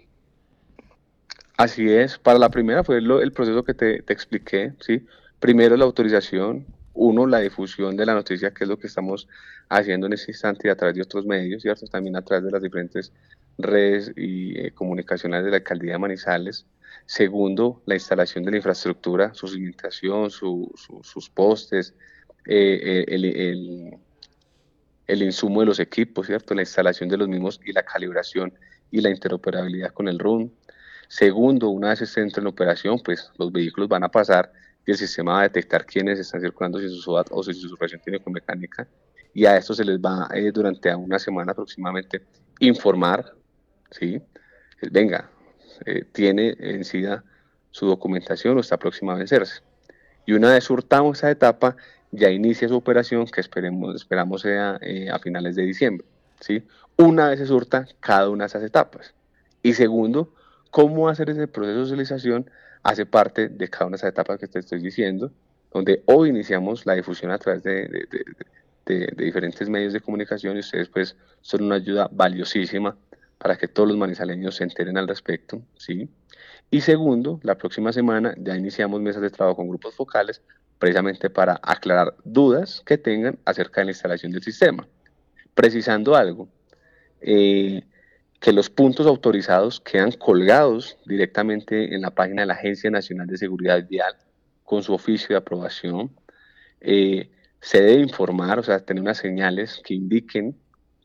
[1.57, 5.03] Así es, para la primera fue el proceso que te, expliqué, ¿sí?
[5.39, 9.27] Primero la autorización, uno, la difusión de la noticia, que es lo que estamos
[9.67, 11.63] haciendo en este instante a través de otros medios.
[11.91, 13.11] También a través de las diferentes
[13.57, 16.67] redes y eh, comunicacionales de la alcaldía de Manizales.
[17.07, 21.95] Segundo, la instalación de la infraestructura, su cimentación, sus postes,
[22.47, 23.91] eh, eh,
[25.07, 26.55] el, insumo de los equipos, ¿cierto?
[26.55, 28.53] La instalación de los mismos y la calibración
[28.91, 30.51] y la interoperabilidad con el RUN.
[31.07, 34.51] Segundo, una vez se entre en operación, pues los vehículos van a pasar
[34.85, 37.75] y el sistema va a detectar quiénes están circulando sin su SOAT o si su
[37.75, 38.87] tiene tiene mecánica
[39.37, 42.23] y a esto se les va eh, durante una semana aproximadamente
[42.59, 43.35] informar,
[43.91, 44.19] ¿sí?
[44.91, 45.29] Venga,
[45.85, 47.03] eh, tiene en sí
[47.69, 49.61] su documentación o está próxima a vencerse.
[50.25, 51.75] Y una vez surtamos esa etapa,
[52.11, 56.07] ya inicia su operación que esperemos, esperamos sea eh, a finales de diciembre,
[56.39, 56.63] ¿sí?
[56.97, 59.13] Una vez se surta cada una de esas etapas.
[59.61, 60.33] Y segundo,
[60.71, 62.49] cómo hacer ese proceso de socialización
[62.83, 65.31] hace parte de cada una de esas etapas que te estoy diciendo,
[65.73, 68.07] donde hoy iniciamos la difusión a través de,
[69.17, 72.97] diferentes medios de comunicación y ustedes pues son una ayuda valiosísima
[73.37, 76.09] para que todos los manizaleños se enteren al respecto, ¿sí?
[76.71, 80.41] Y segundo, la próxima semana ya iniciamos mesas de trabajo con grupos focales
[80.79, 84.87] precisamente para aclarar dudas que tengan acerca de la instalación del sistema.
[85.53, 86.49] Precisando algo,
[87.21, 87.83] eh,
[88.39, 93.37] que los puntos autorizados quedan colgados directamente en la página de la Agencia Nacional de
[93.37, 94.15] Seguridad Vial
[94.63, 96.11] con su oficio de aprobación.
[96.81, 100.55] Eh, se debe informar, o sea, tener unas señales que indiquen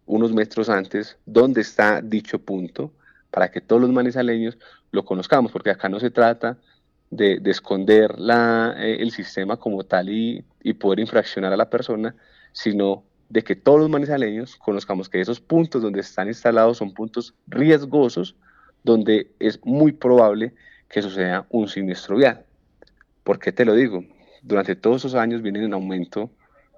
[0.05, 2.93] unos metros antes dónde está dicho punto
[3.31, 4.59] para que todos los manizaleños
[4.91, 6.59] lo conozcamos, porque acá no se trata
[7.13, 12.17] de, esconder la, eh, el sistema como tal y, y poder infraccionar a la persona,
[12.53, 17.35] sino de que todos los manizaleños conozcamos que esos puntos donde están instalados son puntos
[17.47, 18.35] riesgosos,
[18.83, 20.55] donde es muy probable
[20.89, 22.45] que suceda un siniestro vial.
[23.25, 24.05] ¿Por qué te lo digo?
[24.43, 26.31] Durante todos esos años viene en aumento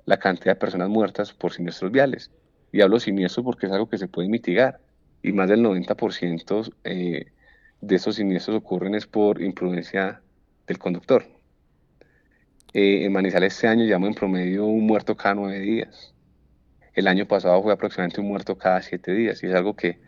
[0.05, 2.31] la cantidad de personas muertas por siniestros viales.
[2.73, 4.81] Y hablo siniestro porque es algo que se puede mitigar.
[5.23, 7.27] Y más del 90% eh,
[7.81, 10.21] de esos siniestros ocurren es por imprudencia
[10.67, 11.27] del conductor.
[12.73, 16.15] Eh, en Manizales este año llevamos en promedio un muerto cada nueve días.
[16.95, 19.99] El año pasado fue aproximadamente un muerto cada siete días y es algo que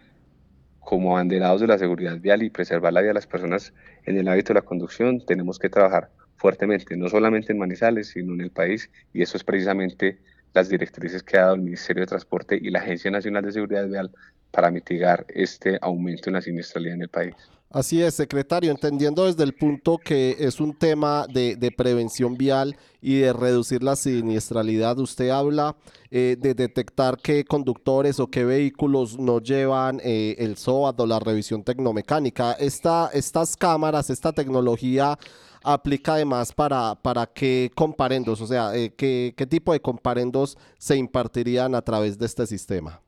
[0.81, 4.29] como abanderados de la seguridad vial y preservar la vida de las personas en el
[4.29, 8.51] hábito de la conducción tenemos que trabajar fuertemente, no solamente en Manizales, sino en el
[8.51, 10.19] país y eso es precisamente
[10.55, 13.87] las directrices que ha dado el Ministerio de Transporte y la Agencia Nacional de Seguridad
[13.89, 14.11] Vial
[14.51, 17.35] para mitigar este aumento en la siniestralidad en el país.
[17.71, 23.19] Así es, secretario, entendiendo desde el punto que es un tema de, prevención vial y
[23.19, 25.77] de reducir la siniestralidad, usted habla
[26.11, 31.19] eh, de detectar qué conductores o qué vehículos no llevan eh, el SOAT o la
[31.19, 32.53] revisión tecnomecánica.
[32.53, 35.19] Esta, estas cámaras, esta tecnología
[35.65, 40.97] aplica además para, para qué comparendos, o sea, eh, qué, qué tipo de comparendos se
[40.97, 43.01] impartirían a través de este sistema.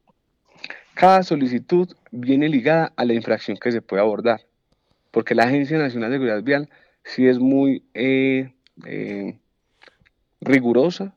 [0.94, 4.47] Cada solicitud viene ligada a la infracción que se puede abordar,
[5.10, 6.68] porque la Agencia Nacional de Seguridad Vial
[7.04, 8.52] sí es muy eh,
[8.86, 9.38] eh,
[10.40, 11.14] rigurosa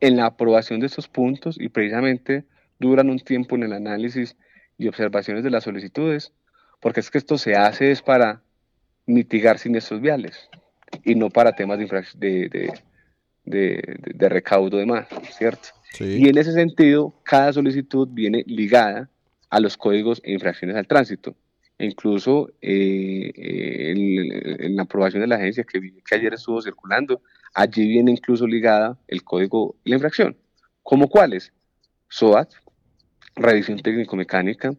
[0.00, 2.44] en la aprobación de estos puntos y precisamente
[2.78, 4.36] duran un tiempo en el análisis
[4.78, 6.32] y observaciones de las solicitudes,
[6.80, 8.42] porque es que esto se hace es para
[9.06, 10.50] mitigar siniestros viales
[11.04, 11.86] y no para temas de,
[12.16, 12.72] de,
[13.44, 15.68] de, de, recaudo de más, ¿cierto?
[15.98, 19.08] Y en ese sentido, cada solicitud viene ligada
[19.48, 21.34] a los códigos e infracciones al tránsito.
[21.78, 25.78] Incluso eh, en, la aprobación de la agencia que,
[26.14, 27.22] ayer estuvo circulando,
[27.54, 30.36] allí viene incluso ligada el código y la infracción.
[30.82, 31.52] ¿Cómo cuáles?
[32.08, 32.50] SOAT,
[33.34, 34.74] revisión técnico-mecánica,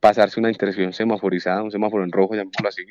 [0.00, 2.84] pasarse una intersección semaforizada, un semáforo en rojo, llamémoslo así,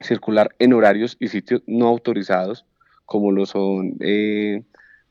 [0.00, 2.66] circular en horarios y sitios no autorizados,
[3.06, 4.64] como lo son eh,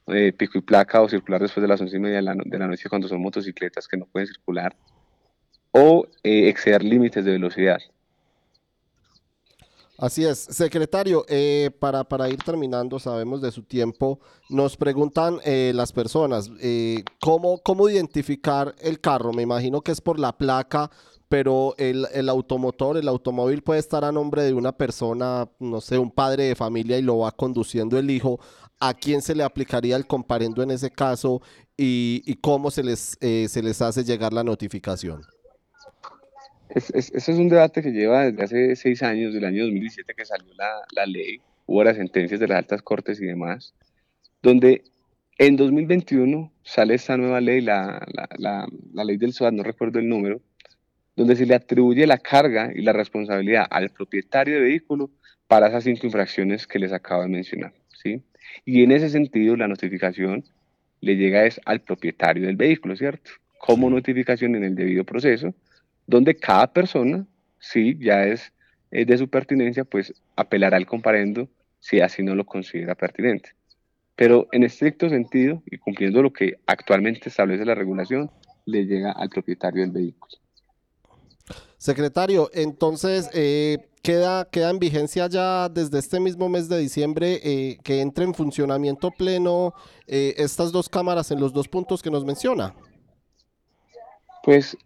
[0.08, 2.90] eh, pico y placa o circular después de las once y media de la, noche
[2.90, 4.76] cuando son motocicletas que no pueden circular,
[5.74, 7.80] o eh, exceder límites de velocidad.
[9.98, 11.26] Así es, secretario,
[11.80, 14.20] para, para, ir terminando, sabemos de su tiempo,
[14.50, 16.50] nos preguntan las personas,
[17.22, 19.32] ¿cómo, ¿cómo identificar el carro?
[19.32, 20.90] Me imagino que es por la placa
[21.34, 25.98] pero el, el, automotor, el automóvil puede estar a nombre de una persona, no sé,
[25.98, 28.40] un padre de familia y lo va conduciendo el hijo.
[28.80, 31.42] ¿A quién se le aplicaría el comparendo en ese caso
[31.76, 35.24] y, y cómo se les, eh, se les hace llegar la notificación?
[36.74, 40.52] Ese es, un debate que lleva desde hace seis años, del año 2017 que salió
[40.56, 43.76] la, la ley, hubo las sentencias de las altas cortes y demás,
[44.42, 44.84] donde
[45.38, 50.00] en 2021 sale esta nueva ley, la, la, la, la ley del SOAT, no recuerdo
[50.00, 50.42] el número,
[51.16, 55.12] donde se le atribuye la carga y la responsabilidad al propietario de vehículo
[55.48, 57.74] para esas cinco infracciones que les acabo de mencionar.
[58.02, 58.24] ¿sí?
[58.66, 60.44] Y en ese sentido, la notificación
[61.02, 63.32] le llega es al propietario del vehículo, ¿cierto?
[63.60, 65.54] Como notificación en el debido proceso,
[66.08, 67.26] donde cada persona,
[67.60, 68.52] si ya es,
[68.92, 71.48] de su pertinencia, pues apelará al comparendo
[71.80, 73.56] si así no lo considera pertinente.
[74.16, 78.30] Pero en estricto sentido, y cumpliendo lo que actualmente establece la regulación,
[78.66, 80.38] le llega al propietario del vehículo.
[81.78, 87.78] Secretario, entonces eh, queda, queda en vigencia ya desde este mismo mes de diciembre eh,
[87.84, 89.74] que entre en funcionamiento pleno
[90.08, 92.74] eh, estas dos cámaras en los dos puntos que nos menciona.
[94.44, 94.78] Pues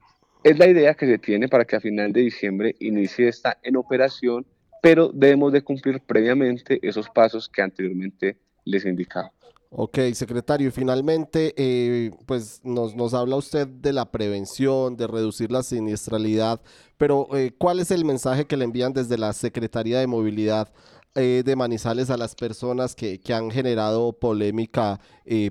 [0.44, 3.76] es la idea que se tiene para que a final de diciembre inicie esta en
[3.76, 4.46] operación,
[4.82, 9.32] pero debemos de cumplir previamente esos pasos que anteriormente les indicaba.
[9.70, 15.62] Ok, secretario, y finalmente, eh, pues nos, habla usted de la prevención, de reducir la
[15.62, 16.62] siniestralidad,
[16.98, 20.72] pero eh, ¿cuál es el mensaje que le envían desde la Secretaría de Movilidad
[21.16, 25.02] eh, de Manizales a las personas que, que han generado polémica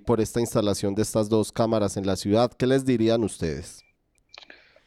[0.07, 2.51] por esta instalación de estas dos cámaras en la ciudad?
[2.51, 3.86] ¿Qué les dirían ustedes?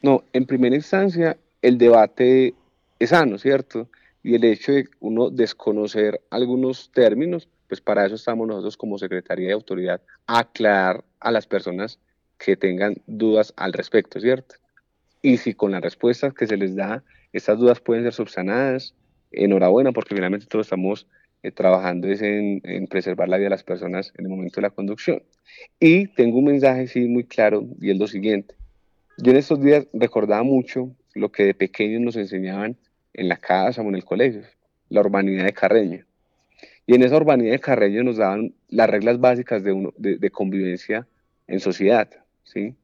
[0.02, 2.54] No, en primera instancia, el debate
[3.00, 3.90] es sano, ¿cierto?
[4.24, 9.48] Y el hecho de uno desconocer algunos términos, pues para eso estamos nosotros como Secretaría
[9.48, 12.00] de Autoridad, aclarar a las personas
[12.38, 14.56] que tengan dudas al respecto, ¿cierto?
[15.22, 18.96] y si con las respuestas que se les da, estas dudas pueden ser subsanadas,
[19.32, 21.08] enhorabuena, porque finalmente todos estamos
[21.44, 24.70] eh, trabajando en, en, preservar la vida de las personas en el momento de la
[24.70, 25.22] conducción.
[25.80, 28.56] Y tengo un mensaje sí muy claro y es lo siguiente.
[29.22, 32.78] Yo en estos días recordaba mucho lo que de pequeños nos enseñaban
[33.14, 34.44] en la casa o en el colegio,
[34.88, 36.06] la urbanidad de Carreño.
[36.88, 41.06] Y en esa urbanidad de Carreño nos daban las reglas básicas de, uno, de, convivencia
[41.48, 42.10] en sociedad,
[42.44, 42.76] ¿sí?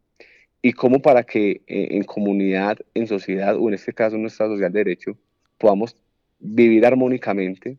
[0.62, 4.48] Y cómo para que eh, en comunidad, en sociedad, o en este caso en nuestra
[4.48, 5.18] social de derecho,
[5.58, 5.96] podamos
[6.40, 7.78] vivir armónicamente,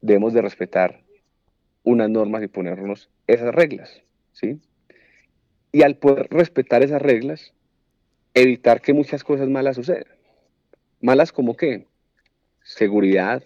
[0.00, 1.02] debemos de respetar
[1.82, 4.60] unas normas y ponernos esas reglas, ¿sí?
[5.72, 7.52] Y al poder respetar esas reglas,
[8.34, 10.04] evitar que muchas cosas malas sucedan.
[11.00, 11.86] Malas como qué?
[12.62, 13.42] Seguridad,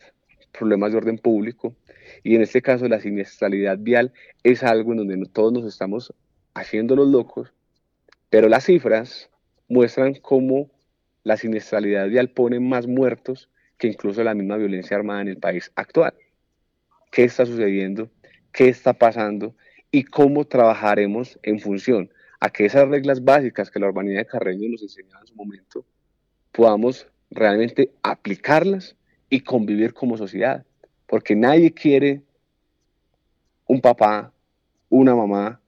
[0.52, 1.74] problemas de orden público,
[2.22, 4.12] y en este caso la siniestralidad vial
[4.42, 6.14] es algo en donde todos nos estamos
[6.54, 7.52] haciendo los locos,
[8.30, 9.30] pero las cifras
[9.68, 10.70] muestran cómo
[11.24, 15.72] la siniestralidad vial pone más muertos que incluso la misma violencia armada en el país
[15.74, 16.14] actual.
[17.10, 18.10] ¿Qué está sucediendo?
[18.52, 19.54] ¿Qué está pasando?
[19.90, 22.10] ¿Y cómo trabajaremos en función
[22.40, 25.84] a que esas reglas básicas que la urbanidad de Carreño nos enseñaba en su momento,
[26.52, 28.96] podamos realmente aplicarlas
[29.30, 30.64] y convivir como sociedad?
[31.06, 32.22] Porque nadie quiere
[33.66, 34.32] un papá,
[34.88, 35.60] una mamá,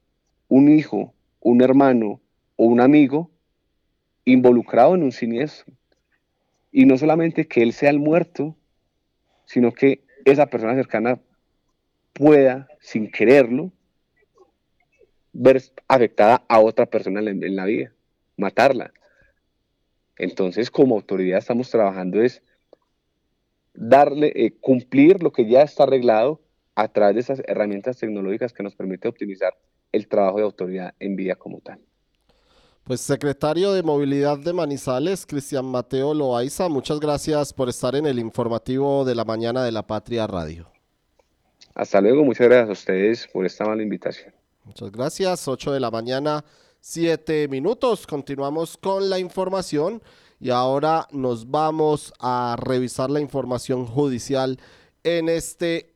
[0.47, 2.21] un hijo, un hermano
[2.55, 3.31] o un amigo
[4.25, 5.73] involucrado en un siniestro.
[6.71, 8.55] Y no solamente que él sea el muerto,
[9.45, 11.19] sino que esa persona cercana
[12.13, 13.71] pueda, sin quererlo,
[15.33, 17.93] ver afectada a otra persona en la vida,
[18.37, 18.93] matarla.
[20.17, 22.41] Entonces, como autoridad estamos trabajando es
[23.73, 26.41] darle, eh, cumplir lo que ya está arreglado
[26.75, 29.53] a través de esas herramientas tecnológicas que nos permite optimizar
[29.91, 31.79] el trabajo de autoridad en vía como tal.
[32.83, 38.19] Pues secretario de Movilidad de Manizales, Cristian Mateo Loaiza, muchas gracias por estar en el
[38.19, 40.69] informativo de la mañana de la Patria Radio.
[41.75, 44.33] Hasta luego, muchas gracias a ustedes por esta mala invitación.
[44.69, 46.45] Muchas gracias, 8 de la mañana,
[46.79, 48.05] 7 minutos.
[48.05, 49.99] Continuamos con la información
[50.39, 54.59] y ahora nos vamos a revisar la información judicial
[55.03, 55.95] en este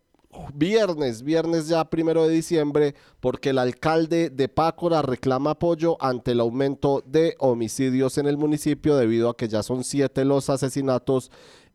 [0.56, 6.40] viernes, viernes ya primero de diciembre, porque el alcalde de Pácora reclama apoyo ante el
[6.40, 11.30] aumento de homicidios en el municipio debido a que ya son siete los asesinatos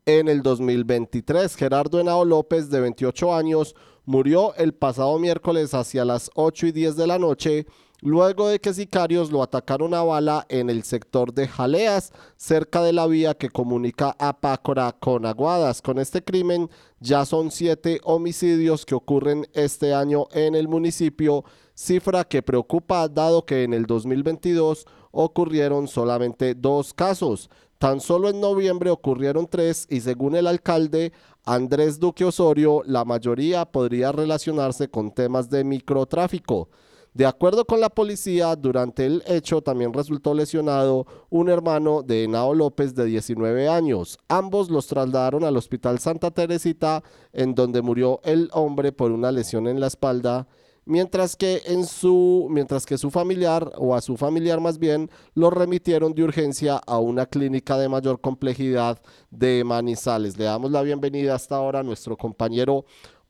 [0.05, 1.55] en el 2023.
[1.55, 3.73] Gerardo Henao López, de 28 años,
[4.05, 7.65] murió el pasado miércoles hacia las 8 y 10 de la noche
[8.01, 12.93] luego de que sicarios lo atacaron a bala en el sector de Jaleas, cerca de
[12.93, 15.81] la vía que comunica a Pácora con Aguadas.
[15.81, 16.69] Con este crimen
[16.99, 21.43] ya son siete homicidios que ocurren este año en el municipio,
[21.73, 27.49] cifra que preocupa dado que en el 2022 ocurrieron solamente dos casos.
[27.79, 31.13] Tan solo en noviembre ocurrieron tres y según el alcalde
[31.45, 36.69] Andrés Duque Osorio, la mayoría podría relacionarse con temas de microtráfico.
[37.13, 42.53] De acuerdo con la policía, durante el hecho también resultó lesionado un hermano de Henao
[42.53, 44.19] López de 19 años.
[44.27, 49.67] Ambos los trasladaron al Hospital Santa Teresita, en donde murió el hombre por una lesión
[49.67, 50.47] en la espalda
[50.89, 55.51] mientras que en su mientras que su familiar o a su familiar más bien lo
[55.51, 60.37] remitieron de urgencia a una clínica de mayor complejidad de Manizales.
[60.37, 62.85] Le damos la bienvenida hasta ahora a nuestro compañero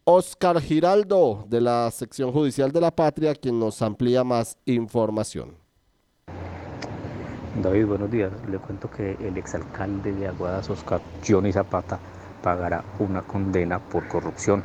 [0.06, 5.58] Oscar Giraldo de la sección judicial de la Patria, quien nos amplía más información.
[7.62, 8.32] David, buenos días.
[8.50, 12.00] Le cuento que el exalcalde de Aguadas, Oscar Johnny Zapata,
[12.42, 14.64] pagará una condena por corrupción.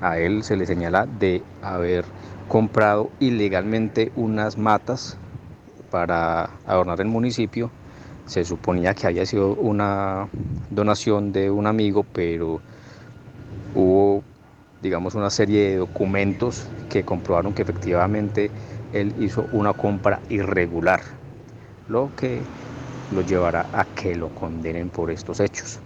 [0.00, 2.04] A él se le señala de haber
[2.48, 5.16] comprado ilegalmente unas matas
[5.90, 7.70] para adornar el municipio.
[8.26, 10.28] Se suponía que había sido una
[10.70, 12.60] donación de un amigo, pero
[13.74, 14.22] hubo
[14.82, 18.50] digamos, una serie de documentos que comprobaron que efectivamente
[18.92, 21.00] él hizo una compra irregular,
[21.88, 22.40] lo que
[23.12, 25.80] lo llevará a que lo condenen por estos hechos.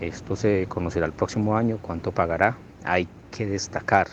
[0.00, 2.56] Esto se conocerá el próximo año, cuánto pagará.
[2.84, 4.08] Hay que destacar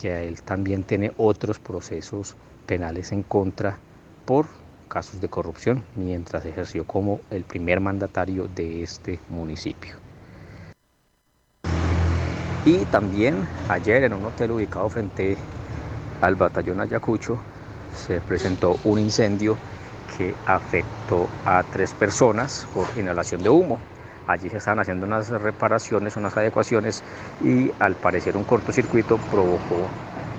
[0.00, 2.36] que él también tiene otros procesos
[2.66, 3.78] penales en contra
[4.24, 4.46] por
[4.88, 9.94] casos de corrupción mientras ejerció como el primer mandatario de este municipio.
[12.64, 15.38] Y también ayer en un hotel ubicado frente
[16.20, 17.38] al batallón Ayacucho
[17.94, 19.56] se presentó un incendio
[20.16, 23.78] que afectó a tres personas por inhalación de humo.
[24.30, 27.02] Allí se estaban haciendo unas reparaciones, unas adecuaciones
[27.42, 29.88] y al parecer un cortocircuito provocó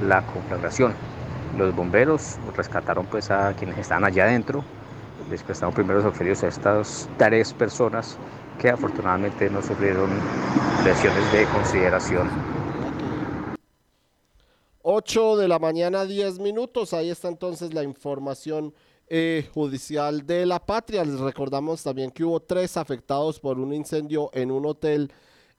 [0.08, 0.94] la conflagración.
[1.58, 4.64] Los bomberos rescataron pues a quienes estaban allá adentro
[5.30, 8.18] les prestamos primeros auxilios a estas tres personas
[8.60, 10.10] que afortunadamente no sufrieron
[10.86, 12.30] lesiones de consideración.
[14.84, 16.94] 8 de la mañana, 10 minutos.
[16.94, 18.74] Ahí está entonces la información
[19.14, 21.04] eh, judicial de la patria.
[21.04, 25.12] Les recordamos también que hubo tres afectados por un incendio en un hotel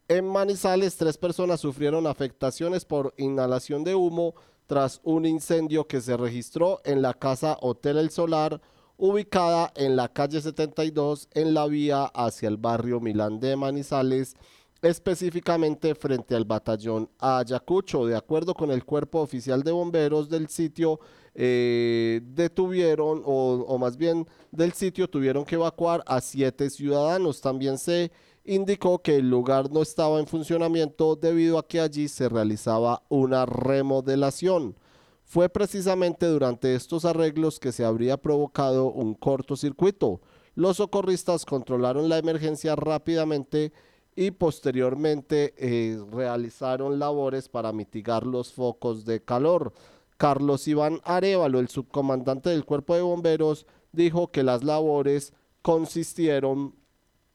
[0.08, 0.96] en Manizales.
[0.96, 4.34] Tres personas sufrieron afectaciones por inhalación de humo
[4.66, 8.58] tras un incendio que se registró en la casa Hotel El Solar,
[8.96, 14.34] ubicada en la calle 72 en la vía hacia el barrio Milán de Manizales
[14.82, 18.04] específicamente frente al batallón Ayacucho.
[18.06, 21.00] De acuerdo con el cuerpo oficial de bomberos del sitio,
[21.34, 27.40] eh, detuvieron, o, más bien del sitio, tuvieron que evacuar a siete ciudadanos.
[27.40, 28.12] También se
[28.44, 33.46] indicó que el lugar no estaba en funcionamiento debido a que allí se realizaba una
[33.46, 34.76] remodelación.
[35.24, 40.20] Fue precisamente durante estos arreglos que se habría provocado un cortocircuito.
[40.54, 43.72] Los socorristas controlaron la emergencia rápidamente
[44.14, 49.72] y posteriormente eh, realizaron labores para mitigar los focos de calor.
[50.22, 55.32] Carlos Iván Arevalo, el subcomandante del cuerpo de bomberos, dijo que las labores
[55.62, 56.76] consistieron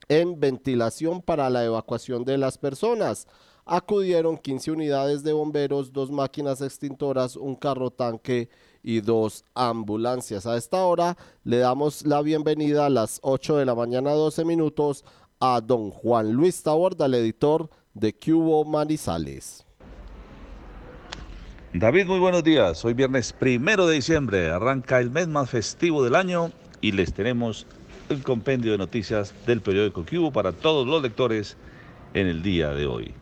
[0.07, 3.27] en ventilación para la evacuación de las personas.
[3.65, 8.47] Acudieron 15 unidades de bomberos, dos máquinas extintoras, un carro tanque
[8.81, 10.47] y dos ambulancias.
[10.47, 15.03] A esta hora le damos la bienvenida a las 8 de la mañana 12 minutos
[15.41, 19.66] a don Juan Luis Taborda, el editor de Cubo Manizales.
[21.79, 22.83] David, muy buenos días.
[22.85, 26.49] Hoy viernes primero de diciembre arranca el mes más festivo del año
[26.81, 27.67] y les tenemos
[28.09, 31.55] el compendio de noticias del periódico Cubo para todos los lectores
[32.15, 33.13] en el día de hoy.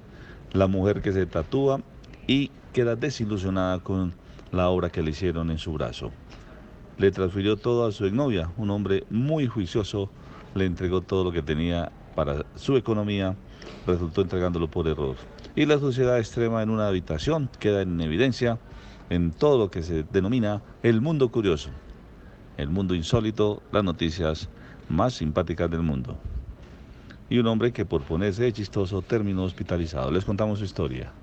[0.53, 1.81] La mujer que se tatúa
[2.27, 4.13] y queda desilusionada con
[4.53, 6.11] la obra que le hicieron en su brazo.
[6.97, 10.09] Le transfirió todo a su exnovia, un hombre muy juicioso,
[10.53, 13.35] le entregó todo lo que tenía para su economía,
[13.85, 15.17] resultó entregándolo por error.
[15.57, 18.59] Y la sociedad extrema en una habitación queda en evidencia
[19.09, 21.69] en todo lo que se denomina el mundo curioso,
[22.57, 24.49] el mundo insólito, las noticias
[24.89, 26.17] más simpáticas del mundo.
[27.29, 30.11] Y un hombre que por ponerse de chistoso terminó hospitalizado.
[30.11, 31.13] Les contamos su historia.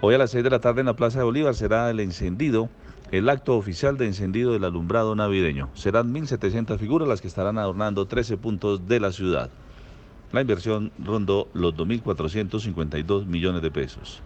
[0.00, 2.68] Hoy a las 6 de la tarde en la Plaza de Bolívar será el encendido,
[3.10, 5.68] el acto oficial de encendido del alumbrado navideño.
[5.74, 9.50] Serán 1.700 figuras las que estarán adornando 13 puntos de la ciudad.
[10.32, 14.22] La inversión rondó los 2.452 millones de pesos.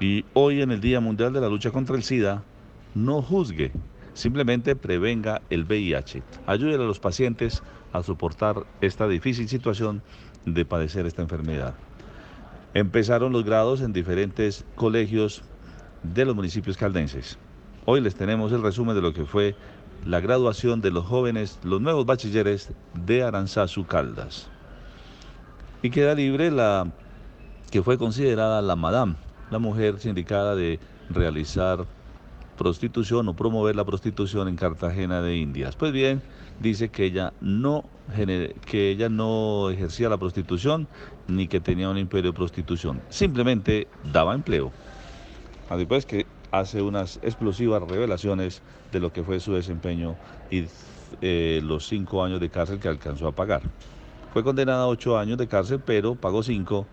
[0.00, 2.42] Y hoy en el Día Mundial de la Lucha contra el SIDA,
[2.96, 3.70] no juzgue,
[4.14, 6.24] simplemente prevenga el VIH.
[6.46, 7.62] Ayude a los pacientes
[7.92, 10.02] a soportar esta difícil situación
[10.44, 11.74] de padecer esta enfermedad.
[12.74, 15.42] Empezaron los grados en diferentes colegios
[16.02, 17.38] de los municipios caldenses.
[17.84, 19.54] Hoy les tenemos el resumen de lo que fue
[20.04, 24.50] la graduación de los jóvenes, los nuevos bachilleres de Aranzazu Caldas
[25.82, 26.90] y queda libre la
[27.70, 29.16] que fue considerada la madame,
[29.50, 30.80] la mujer sindicada de
[31.10, 31.86] realizar
[32.56, 35.76] prostitución o promover la prostitución en Cartagena de Indias.
[35.76, 36.22] Pues bien,
[36.60, 37.84] dice que ella no
[38.64, 40.88] que ella no ejercía la prostitución
[41.26, 44.72] ni que tenía un imperio de prostitución, simplemente daba empleo.
[45.76, 50.16] Después que hace unas explosivas revelaciones de lo que fue su desempeño
[50.50, 50.64] y
[51.20, 53.60] eh, los cinco años de cárcel que alcanzó a pagar.
[54.32, 56.86] Fue condenada a ocho años de cárcel, pero pagó cinco.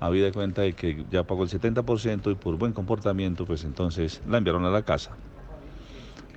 [0.00, 4.38] Habida cuenta de que ya pagó el 70% y por buen comportamiento, pues entonces la
[4.38, 5.12] enviaron a la casa.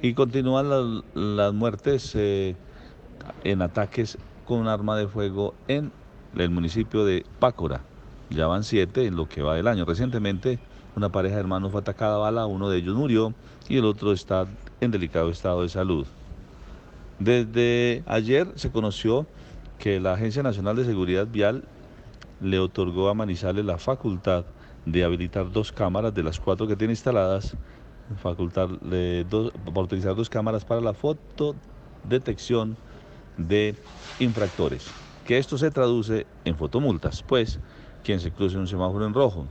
[0.01, 2.55] Y continúan las, muertes eh,
[3.43, 5.91] en ataques con arma de fuego en
[6.37, 7.81] el municipio de Pácora.
[8.29, 9.85] Ya van siete en lo que va del año.
[9.85, 10.59] Recientemente
[10.95, 13.33] una pareja de hermanos fue atacada a bala, uno de ellos murió
[13.67, 14.47] y el otro está
[14.79, 16.05] en delicado estado de salud.
[17.19, 19.25] Desde ayer se conoció
[19.77, 21.63] que la Agencia Nacional de Seguridad Vial
[22.41, 24.45] le otorgó a Manizales la facultad
[24.85, 27.55] de habilitar dos cámaras de las cuatro que tiene instaladas,
[28.21, 32.77] facultad de dos, para utilizar dos cámaras para la fotodetección
[33.37, 33.75] de
[34.19, 34.95] infractores.
[35.25, 37.59] Que esto se traduce en fotomultas, pues
[38.03, 39.47] quien se cruce un semáforo en rojo,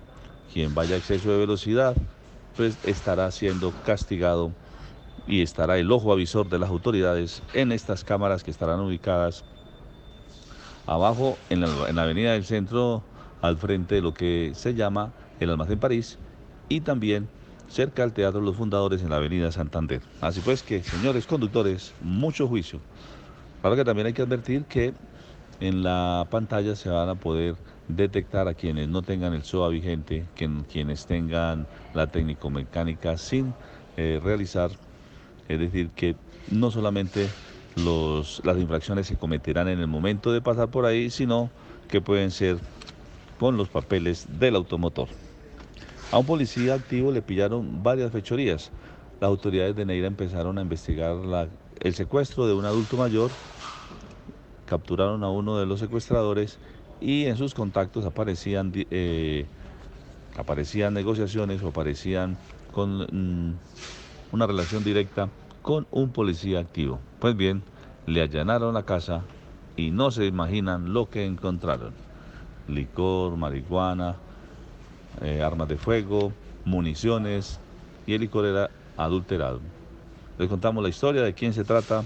[0.52, 1.96] quien vaya a exceso de velocidad,
[2.56, 4.52] pues estará siendo castigado
[5.26, 9.44] y estará el ojo avisor de las autoridades en estas cámaras que estarán ubicadas
[10.86, 13.02] abajo en la, avenida del centro,
[13.42, 16.18] al frente de lo que se llama el Almacén París
[16.68, 17.28] y también
[17.68, 20.00] cerca al Teatro los Fundadores en la avenida Santander.
[20.20, 22.80] Así pues que, señores conductores, mucho juicio.
[23.60, 24.94] Claro que también hay que advertir que
[25.60, 27.56] en la pantalla se van a poder
[27.88, 30.24] detectar a quienes no tengan el SOA vigente,
[30.68, 33.54] quienes tengan la técnico-mecánica sin
[33.96, 34.70] eh, realizar,
[35.48, 36.16] es decir, que
[36.50, 37.28] no solamente
[37.76, 41.50] los, las infracciones se cometerán en el momento de pasar por ahí, sino
[41.88, 42.58] que pueden ser
[43.38, 45.08] con los papeles del automotor.
[46.10, 48.70] A un policía activo le pillaron varias fechorías.
[49.20, 51.16] Las autoridades de Neira empezaron a investigar
[51.80, 53.32] el secuestro de un adulto mayor,
[54.66, 56.58] capturaron a uno de los secuestradores
[57.00, 59.46] y en sus contactos aparecían, eh,
[60.36, 62.38] aparecían negociaciones o aparecían
[62.72, 63.54] con mm,
[64.32, 65.28] una relación directa
[65.64, 67.00] con un policía activo.
[67.20, 67.62] Pues bien,
[68.06, 69.22] le allanaron la casa
[69.78, 71.94] y no se imaginan lo que encontraron.
[72.68, 74.14] Licor, marihuana,
[75.22, 76.32] eh, armas de fuego,
[76.66, 77.58] municiones
[78.06, 78.68] y el licor era
[78.98, 79.60] adulterado.
[80.38, 82.04] Les contamos la historia de quién se trata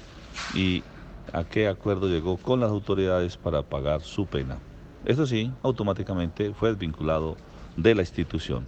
[0.55, 0.85] y
[1.33, 4.57] a qué acuerdo llegó con las autoridades para pagar su pena.
[5.05, 7.37] Esto sí, automáticamente fue desvinculado
[7.77, 8.67] de la institución.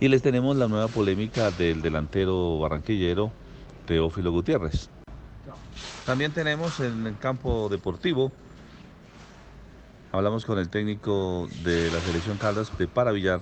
[0.00, 3.30] Y les tenemos la nueva polémica del delantero barranquillero
[3.90, 4.88] Teófilo Gutiérrez.
[6.06, 8.30] También tenemos en el campo deportivo,
[10.12, 13.40] hablamos con el técnico de la selección Caldas de Paravillar,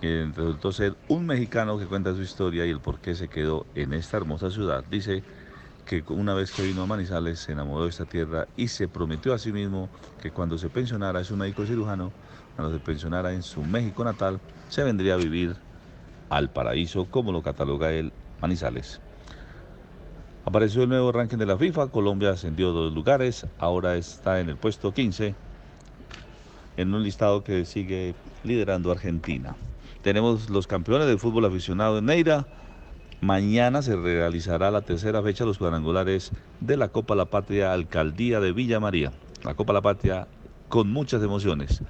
[0.00, 3.66] que resultó ser un mexicano que cuenta su historia y el por qué se quedó
[3.74, 4.84] en esta hermosa ciudad.
[4.88, 5.24] Dice
[5.86, 9.34] que una vez que vino a Manizales se enamoró de esta tierra y se prometió
[9.34, 9.88] a sí mismo
[10.22, 12.12] que cuando se pensionara, es un médico cirujano,
[12.54, 14.38] cuando se pensionara en su México natal,
[14.68, 15.56] se vendría a vivir
[16.28, 19.00] al paraíso, como lo cataloga él Manizales.
[20.50, 24.56] Apareció el nuevo ranking de la FIFA, Colombia ascendió dos lugares, ahora está en el
[24.56, 25.36] puesto 15,
[26.76, 29.54] en un listado que sigue liderando Argentina.
[30.02, 32.48] Tenemos los campeones del fútbol aficionado en Neira.
[33.20, 38.40] Mañana se realizará la tercera fecha de los cuadrangulares de la Copa La Patria Alcaldía
[38.40, 39.12] de Villa María.
[39.44, 40.26] La Copa La Patria
[40.68, 41.80] con muchas emociones.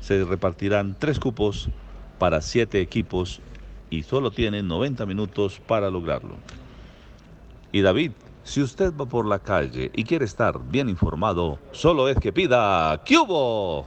[0.00, 1.68] Se repartirán tres cupos
[2.18, 3.40] para siete equipos
[3.88, 6.34] y solo tienen 90 minutos para lograrlo.
[7.72, 12.16] Y David, si usted va por la calle y quiere estar bien informado, solo es
[12.18, 13.86] que pida Cubo.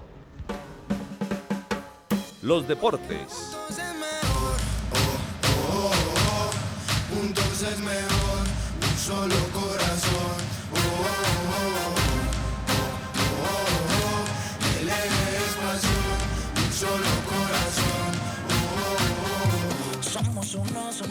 [2.42, 3.58] Los deportes.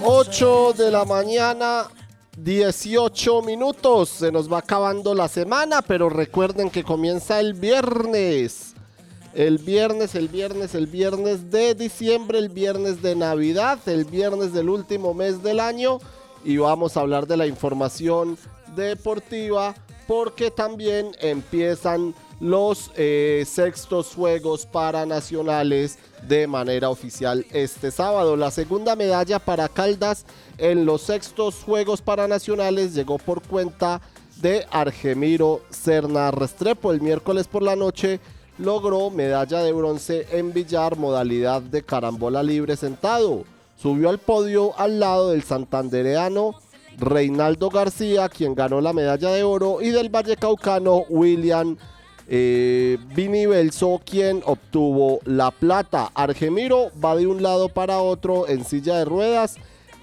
[0.05, 1.87] 8 de la mañana,
[2.37, 4.09] 18 minutos.
[4.09, 8.75] Se nos va acabando la semana, pero recuerden que comienza el viernes.
[9.35, 14.69] El viernes, el viernes, el viernes de diciembre, el viernes de Navidad, el viernes del
[14.69, 15.99] último mes del año.
[16.45, 18.37] Y vamos a hablar de la información
[18.75, 19.75] deportiva
[20.07, 25.97] porque también empiezan los eh, sextos Juegos Paranacionales
[26.27, 28.37] de manera oficial este sábado.
[28.37, 30.27] La segunda medalla para Caldas
[30.59, 34.01] en los sextos Juegos Paranacionales llegó por cuenta
[34.39, 36.91] de Argemiro Serna Restrepo.
[36.91, 38.19] El miércoles por la noche
[38.59, 43.45] logró medalla de bronce en billar modalidad de carambola libre sentado.
[43.77, 46.57] Subió al podio al lado del santandereano
[46.99, 51.77] Reinaldo García, quien ganó la medalla de oro, y del vallecaucano William
[52.29, 56.11] eh, Vinivelso, quien obtuvo la plata.
[56.15, 59.57] Argemiro va de un lado para otro en silla de ruedas.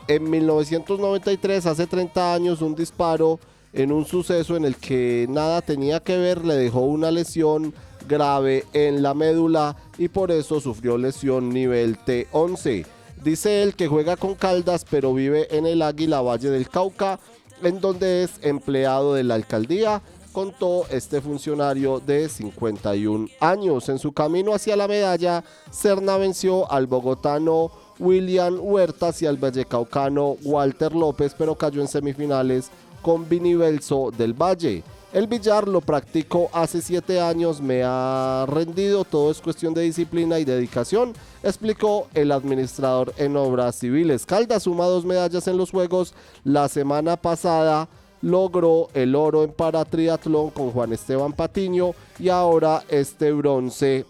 [0.08, 3.40] En 1993, hace 30 años, un disparo
[3.74, 7.74] en un suceso en el que nada tenía que ver le dejó una lesión
[8.08, 12.86] grave en la médula y por eso sufrió lesión nivel T11.
[13.24, 17.20] Dice él que juega con Caldas pero vive en el Águila Valle del Cauca,
[17.62, 20.02] en donde es empleado de la alcaldía,
[20.32, 23.90] contó este funcionario de 51 años.
[23.90, 30.38] En su camino hacia la medalla, Serna venció al bogotano William Huertas y al vallecaucano
[30.44, 32.70] Walter López, pero cayó en semifinales
[33.02, 34.84] con Vinivelso del Valle.
[35.12, 40.38] El billar lo practico hace siete años, me ha rendido, todo es cuestión de disciplina
[40.38, 44.28] y dedicación, explicó el administrador en obras civiles.
[44.28, 46.14] Caldas suma dos medallas en los Juegos.
[46.44, 47.90] La semana pasada
[48.22, 54.06] logró el oro en paratriatlón con Juan Esteban Patiño y ahora este bronce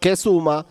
[0.00, 0.66] que suma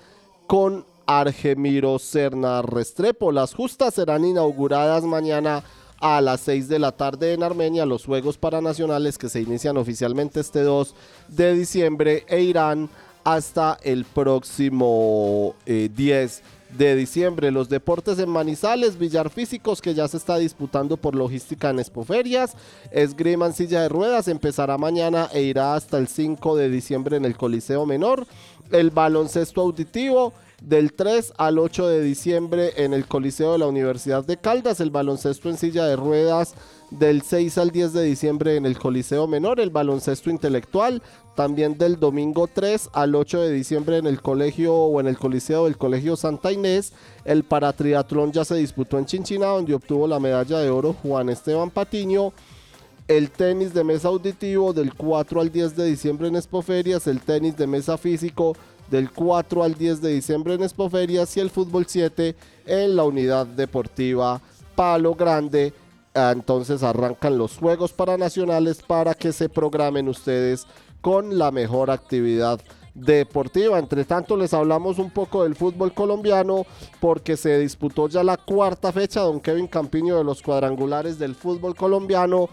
[0.47, 3.31] con Argemiro Serna Restrepo.
[3.31, 5.63] Las justas serán inauguradas mañana
[5.99, 10.39] a las 6 de la tarde en Armenia los Juegos Paranacionales que se inician oficialmente
[10.39, 10.95] este 2
[11.27, 12.89] de diciembre e irán
[13.23, 16.41] hasta el próximo eh, 10
[16.77, 17.51] de diciembre.
[17.51, 22.53] Los deportes en Manizales, Villar Físicos que ya se está disputando por logística en Expoferias,
[22.91, 27.25] Esgrima en silla de ruedas empezará mañana e irá hasta el 5 de diciembre en
[27.25, 28.25] el Coliseo Menor.
[28.71, 34.23] El baloncesto auditivo Del 3 al 8 de diciembre en el Coliseo de la Universidad
[34.23, 36.53] de Caldas, el baloncesto en silla de ruedas
[36.91, 41.01] del 6 al 10 de diciembre en el Coliseo Menor, el baloncesto intelectual,
[41.35, 45.65] también del domingo 3 al 8 de diciembre en el colegio o en el Coliseo
[45.65, 46.93] del Colegio Santa Inés,
[47.25, 51.69] el paratriatlón ya se disputó en Chinchina donde obtuvo la medalla de oro Juan Esteban
[51.69, 52.33] Patiño,
[53.07, 57.57] el tenis de mesa auditivo del 4 al 10 de diciembre en Expoferias, el tenis
[57.57, 58.55] de mesa físico
[58.89, 61.35] del 4 al 10 de diciembre en Expoferias.
[61.35, 62.35] Y el fútbol 7
[62.65, 64.39] en la unidad deportiva
[64.75, 65.73] Palo Grande.
[66.13, 70.67] Entonces arrancan los Juegos Paranacionales para que se programen ustedes
[71.01, 72.61] con la mejor actividad
[72.93, 73.79] deportiva.
[73.79, 76.65] Entre tanto, les hablamos un poco del fútbol colombiano
[76.99, 79.21] porque se disputó ya la cuarta fecha.
[79.21, 82.49] Don Kevin Campiño de los cuadrangulares del fútbol colombiano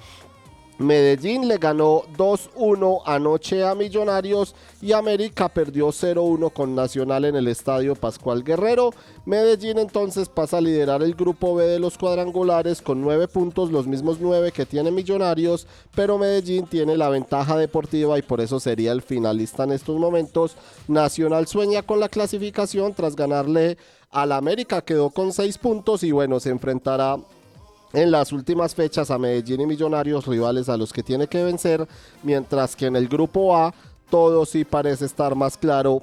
[0.79, 7.49] Medellín le ganó 2-1 anoche a Millonarios y América perdió 0-1 con Nacional en el
[7.49, 8.93] Estadio Pascual Guerrero.
[9.25, 13.89] Medellín entonces pasa a liderar el grupo B de los cuadrangulares con 9 puntos, los
[13.89, 18.93] mismos 9 que tiene Millonarios, pero Medellín tiene la ventaja deportiva y por eso sería
[18.93, 20.57] el finalista en estos momentos.
[20.87, 23.79] Nacional sueña con la clasificación tras ganarle
[24.11, 27.19] al América, quedó con 6 puntos y bueno, se enfrentará
[27.93, 31.87] en las últimas fechas a Medellín y Millonarios, rivales a los que tiene que vencer,
[32.23, 33.75] mientras que en el grupo A
[34.11, 36.03] todo sí parece estar más claro.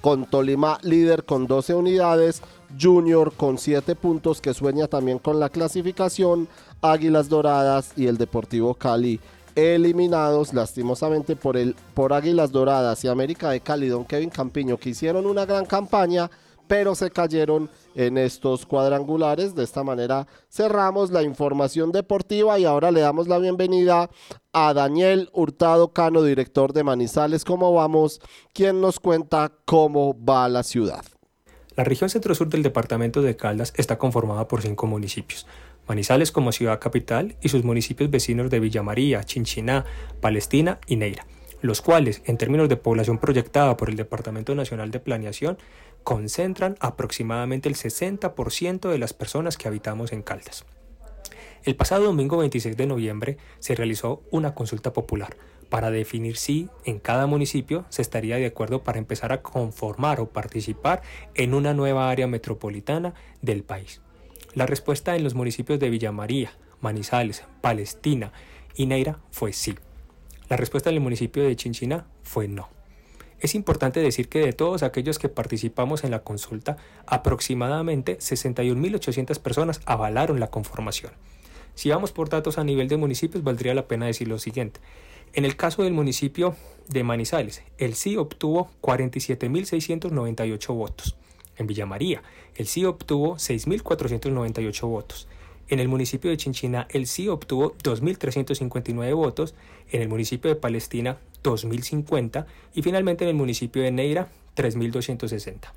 [0.00, 2.42] Con Tolima líder con 12 unidades,
[2.80, 6.48] Junior con 7 puntos que sueña también con la clasificación,
[6.80, 9.20] Águilas Doradas y el Deportivo Cali
[9.56, 14.90] eliminados lastimosamente por, el, por Águilas Doradas y América de Cali, don Kevin Campiño, que
[14.90, 16.30] hicieron una gran campaña,
[16.68, 19.54] pero se cayeron en estos cuadrangulares.
[19.54, 24.10] De esta manera cerramos la información deportiva y ahora le damos la bienvenida
[24.52, 27.44] a Daniel Hurtado Cano, director de Manizales.
[27.44, 28.20] ¿Cómo vamos?
[28.52, 31.04] Quien nos cuenta cómo va la ciudad.
[31.76, 35.46] La región centro-sur del departamento de Caldas está conformada por cinco municipios.
[35.86, 39.84] Manizales como ciudad capital y sus municipios vecinos de Villa María, Chinchiná,
[40.20, 41.26] Palestina y Neira,
[41.60, 45.58] los cuales, en términos de población proyectada por el Departamento Nacional de Planeación,
[46.06, 50.64] concentran aproximadamente el 60% de las personas que habitamos en Caldas.
[51.64, 55.36] El pasado domingo 26 de noviembre se realizó una consulta popular
[55.68, 60.28] para definir si en cada municipio se estaría de acuerdo para empezar a conformar o
[60.28, 61.02] participar
[61.34, 64.00] en una nueva área metropolitana del país.
[64.54, 68.30] La respuesta en los municipios de Villa María, Manizales, Palestina
[68.76, 69.74] y Neira fue sí.
[70.48, 72.75] La respuesta en el municipio de Chinchina fue no.
[73.40, 79.80] Es importante decir que de todos aquellos que participamos en la consulta, aproximadamente 61.800 personas
[79.84, 81.12] avalaron la conformación.
[81.74, 84.80] Si vamos por datos a nivel de municipios, valdría la pena decir lo siguiente.
[85.34, 86.56] En el caso del municipio
[86.88, 91.16] de Manizales, el sí obtuvo 47.698 votos.
[91.58, 92.22] En Villa María,
[92.54, 95.28] el sí obtuvo 6.498 votos.
[95.68, 99.54] En el municipio de Chinchina, el sí obtuvo 2.359 votos.
[99.90, 105.72] En el municipio de Palestina, 2.050 y finalmente en el municipio de Neira 3.260.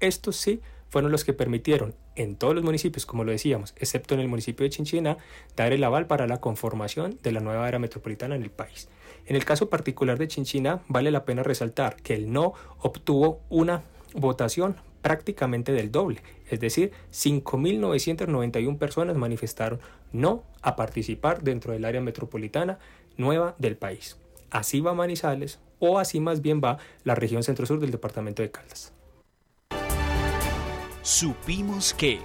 [0.00, 0.60] Estos sí
[0.90, 4.64] fueron los que permitieron en todos los municipios, como lo decíamos, excepto en el municipio
[4.64, 5.16] de Chinchina,
[5.56, 8.88] dar el aval para la conformación de la nueva área metropolitana en el país.
[9.26, 13.82] En el caso particular de Chinchina, vale la pena resaltar que el no obtuvo una
[14.12, 19.80] votación prácticamente del doble, es decir, 5.991 personas manifestaron
[20.12, 22.78] no a participar dentro del área metropolitana
[23.16, 24.16] nueva del país.
[24.54, 28.92] Así va Manizales o así más bien va la región centro-sur del departamento de Caldas.
[31.02, 32.20] Supimos que...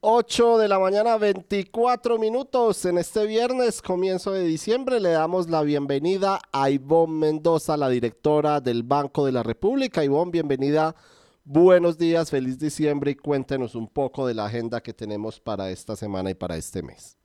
[0.00, 2.84] 8 de la mañana, 24 minutos.
[2.86, 8.60] En este viernes, comienzo de diciembre, le damos la bienvenida a Ivonne Mendoza, la directora
[8.60, 10.04] del Banco de la República.
[10.04, 10.96] Ivonne, bienvenida.
[11.44, 15.94] Buenos días, feliz diciembre y cuéntenos un poco de la agenda que tenemos para esta
[15.94, 17.16] semana y para este mes.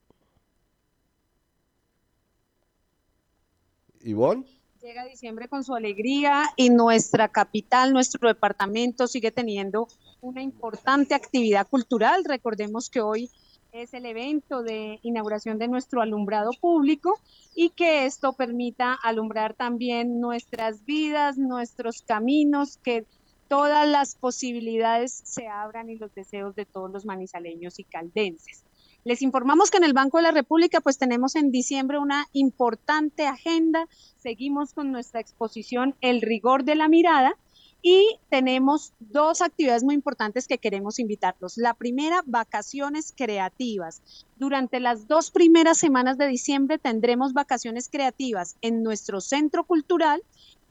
[4.04, 4.46] Ivonne.
[4.82, 9.90] Llega diciembre con su alegría y nuestra capital, nuestro departamento sigue teniendo
[10.22, 12.24] una importante actividad cultural.
[12.24, 13.30] Recordemos que hoy
[13.72, 17.20] es el evento de inauguración de nuestro alumbrado público
[17.56, 23.06] y que esto permita alumbrar también nuestras vidas, nuestros caminos, que
[23.48, 28.64] todas las posibilidades se abran y los deseos de todos los manizaleños y caldenses.
[29.06, 33.26] Les informamos que en el Banco de la República pues tenemos en diciembre una importante
[33.28, 33.88] agenda.
[34.18, 37.38] Seguimos con nuestra exposición El rigor de la mirada
[37.82, 41.58] y tenemos dos actividades muy importantes que queremos invitarlos.
[41.58, 44.02] La primera, vacaciones creativas.
[44.36, 50.22] Durante las dos primeras semanas de diciembre tendremos vacaciones creativas en nuestro centro cultural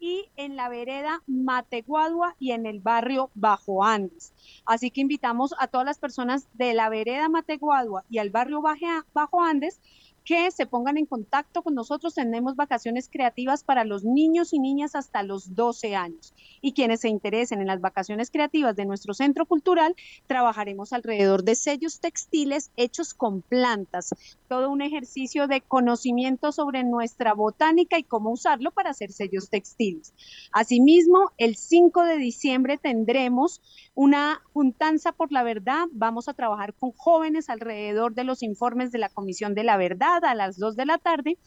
[0.01, 4.33] y en la vereda Mateguadua y en el barrio Bajo Andes.
[4.65, 9.43] Así que invitamos a todas las personas de la vereda Mateguadua y al barrio Bajo
[9.43, 9.81] Andes
[10.29, 12.13] que se pongan en contacto con nosotros.
[12.13, 16.35] Tenemos vacaciones creativas para los niños y niñas hasta los 12 años.
[16.61, 19.97] Y quienes se interesen en las vacaciones creativas de nuestro centro cultural,
[20.27, 24.15] trabajaremos alrededor de sellos textiles hechos con plantas.
[24.49, 30.13] Todo un ejercicio de conocimiento sobre nuestra botánica y cómo usarlo para hacer sellos textiles.
[30.53, 33.63] Asimismo, el 5 de diciembre tendremos
[33.95, 35.87] una juntanza por la verdad.
[35.93, 40.18] Vamos a trabajar con jóvenes alrededor de los informes de la Comisión de la Verdad
[40.25, 41.39] a las 2 de la tarde.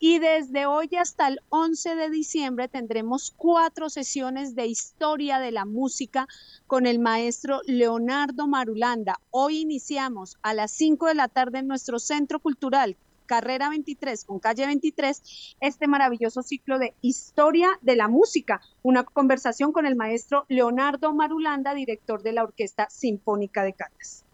[0.00, 5.64] Y desde hoy hasta el 11 de diciembre tendremos cuatro sesiones de historia de la
[5.64, 6.28] música
[6.68, 9.20] con el maestro Leonardo Marulanda.
[9.30, 12.96] Hoy iniciamos a las 5 de la tarde en nuestro centro cultural,
[13.26, 19.72] carrera 23 con calle 23, este maravilloso ciclo de historia de la música, una conversación
[19.72, 24.24] con el maestro Leonardo Marulanda, director de la Orquesta Sinfónica de Caldas.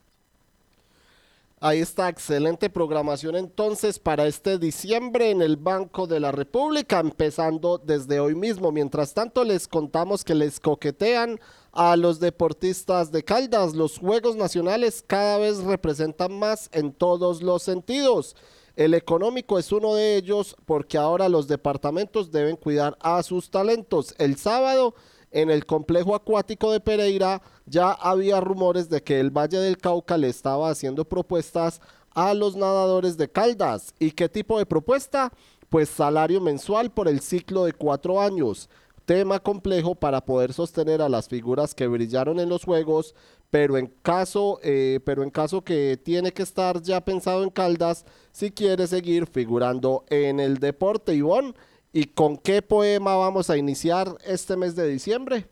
[1.66, 7.78] Ahí está, excelente programación entonces para este diciembre en el Banco de la República, empezando
[7.78, 8.70] desde hoy mismo.
[8.70, 11.40] Mientras tanto, les contamos que les coquetean
[11.72, 13.74] a los deportistas de Caldas.
[13.74, 18.36] Los Juegos Nacionales cada vez representan más en todos los sentidos.
[18.76, 24.14] El económico es uno de ellos porque ahora los departamentos deben cuidar a sus talentos.
[24.18, 24.94] El sábado
[25.34, 30.16] en el complejo acuático de Pereira ya había rumores de que el Valle del Cauca
[30.16, 31.80] le estaba haciendo propuestas
[32.14, 33.92] a los nadadores de Caldas.
[33.98, 35.32] ¿Y qué tipo de propuesta?
[35.68, 38.70] Pues salario mensual por el ciclo de cuatro años.
[39.06, 43.16] Tema complejo para poder sostener a las figuras que brillaron en los Juegos,
[43.50, 48.06] pero en caso, eh, pero en caso que tiene que estar ya pensado en Caldas
[48.30, 51.12] si quiere seguir figurando en el deporte.
[51.12, 51.54] Ivonne,
[51.96, 55.46] ¿Y con qué poema vamos a iniciar este mes de diciembre?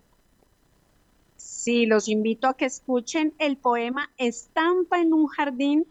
[1.36, 5.86] Sí, los invito a que escuchen el poema Estampa en un jardín,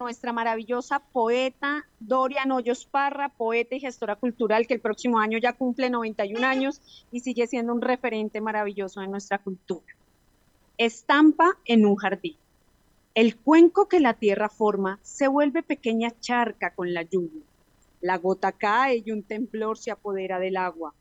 [0.00, 5.52] nuestra maravillosa poeta Dorian Hoyos Parra, poeta y gestora cultural que el próximo año ya
[5.52, 6.80] cumple 91 años
[7.12, 9.94] y sigue siendo un referente maravilloso de nuestra cultura.
[10.78, 12.36] Estampa en un jardín.
[13.14, 17.42] El cuenco que la tierra forma se vuelve pequeña charca con la lluvia
[18.04, 20.94] la gota cae y un temblor se apodera del agua.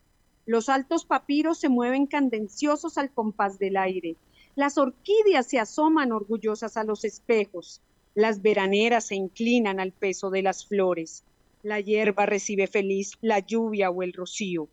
[0.45, 4.15] Los altos papiros se mueven candenciosos al compás del aire.
[4.55, 7.81] Las orquídeas se asoman orgullosas a los espejos.
[8.15, 11.25] Las veraneras se inclinan al peso de las flores.
[11.61, 14.69] La hierba recibe feliz la lluvia o el rocío.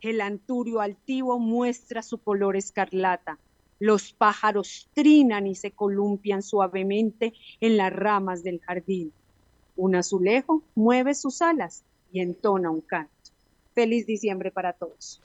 [0.00, 3.40] El anturio altivo muestra su color escarlata.
[3.80, 9.12] Los pájaros trinan y se columpian suavemente en las ramas del jardín.
[9.76, 11.82] Un azulejo mueve sus alas
[12.12, 13.12] y entona un canto.
[13.74, 15.20] Feliz diciembre para todos.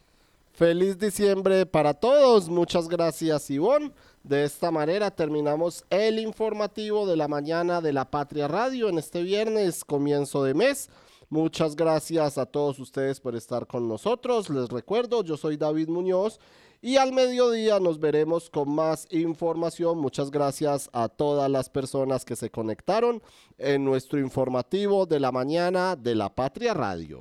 [0.53, 2.49] Feliz diciembre para todos.
[2.49, 3.91] Muchas gracias, Ivonne.
[4.23, 9.21] De esta manera terminamos el informativo de la mañana de la Patria Radio en este
[9.21, 10.89] viernes, comienzo de mes.
[11.29, 14.49] Muchas gracias a todos ustedes por estar con nosotros.
[14.49, 16.39] Les recuerdo, yo soy David Muñoz
[16.81, 19.97] y al mediodía nos veremos con más información.
[19.97, 23.21] Muchas gracias a todas las personas que se conectaron
[23.57, 27.15] en nuestro informativo de la mañana de la Patria Radio.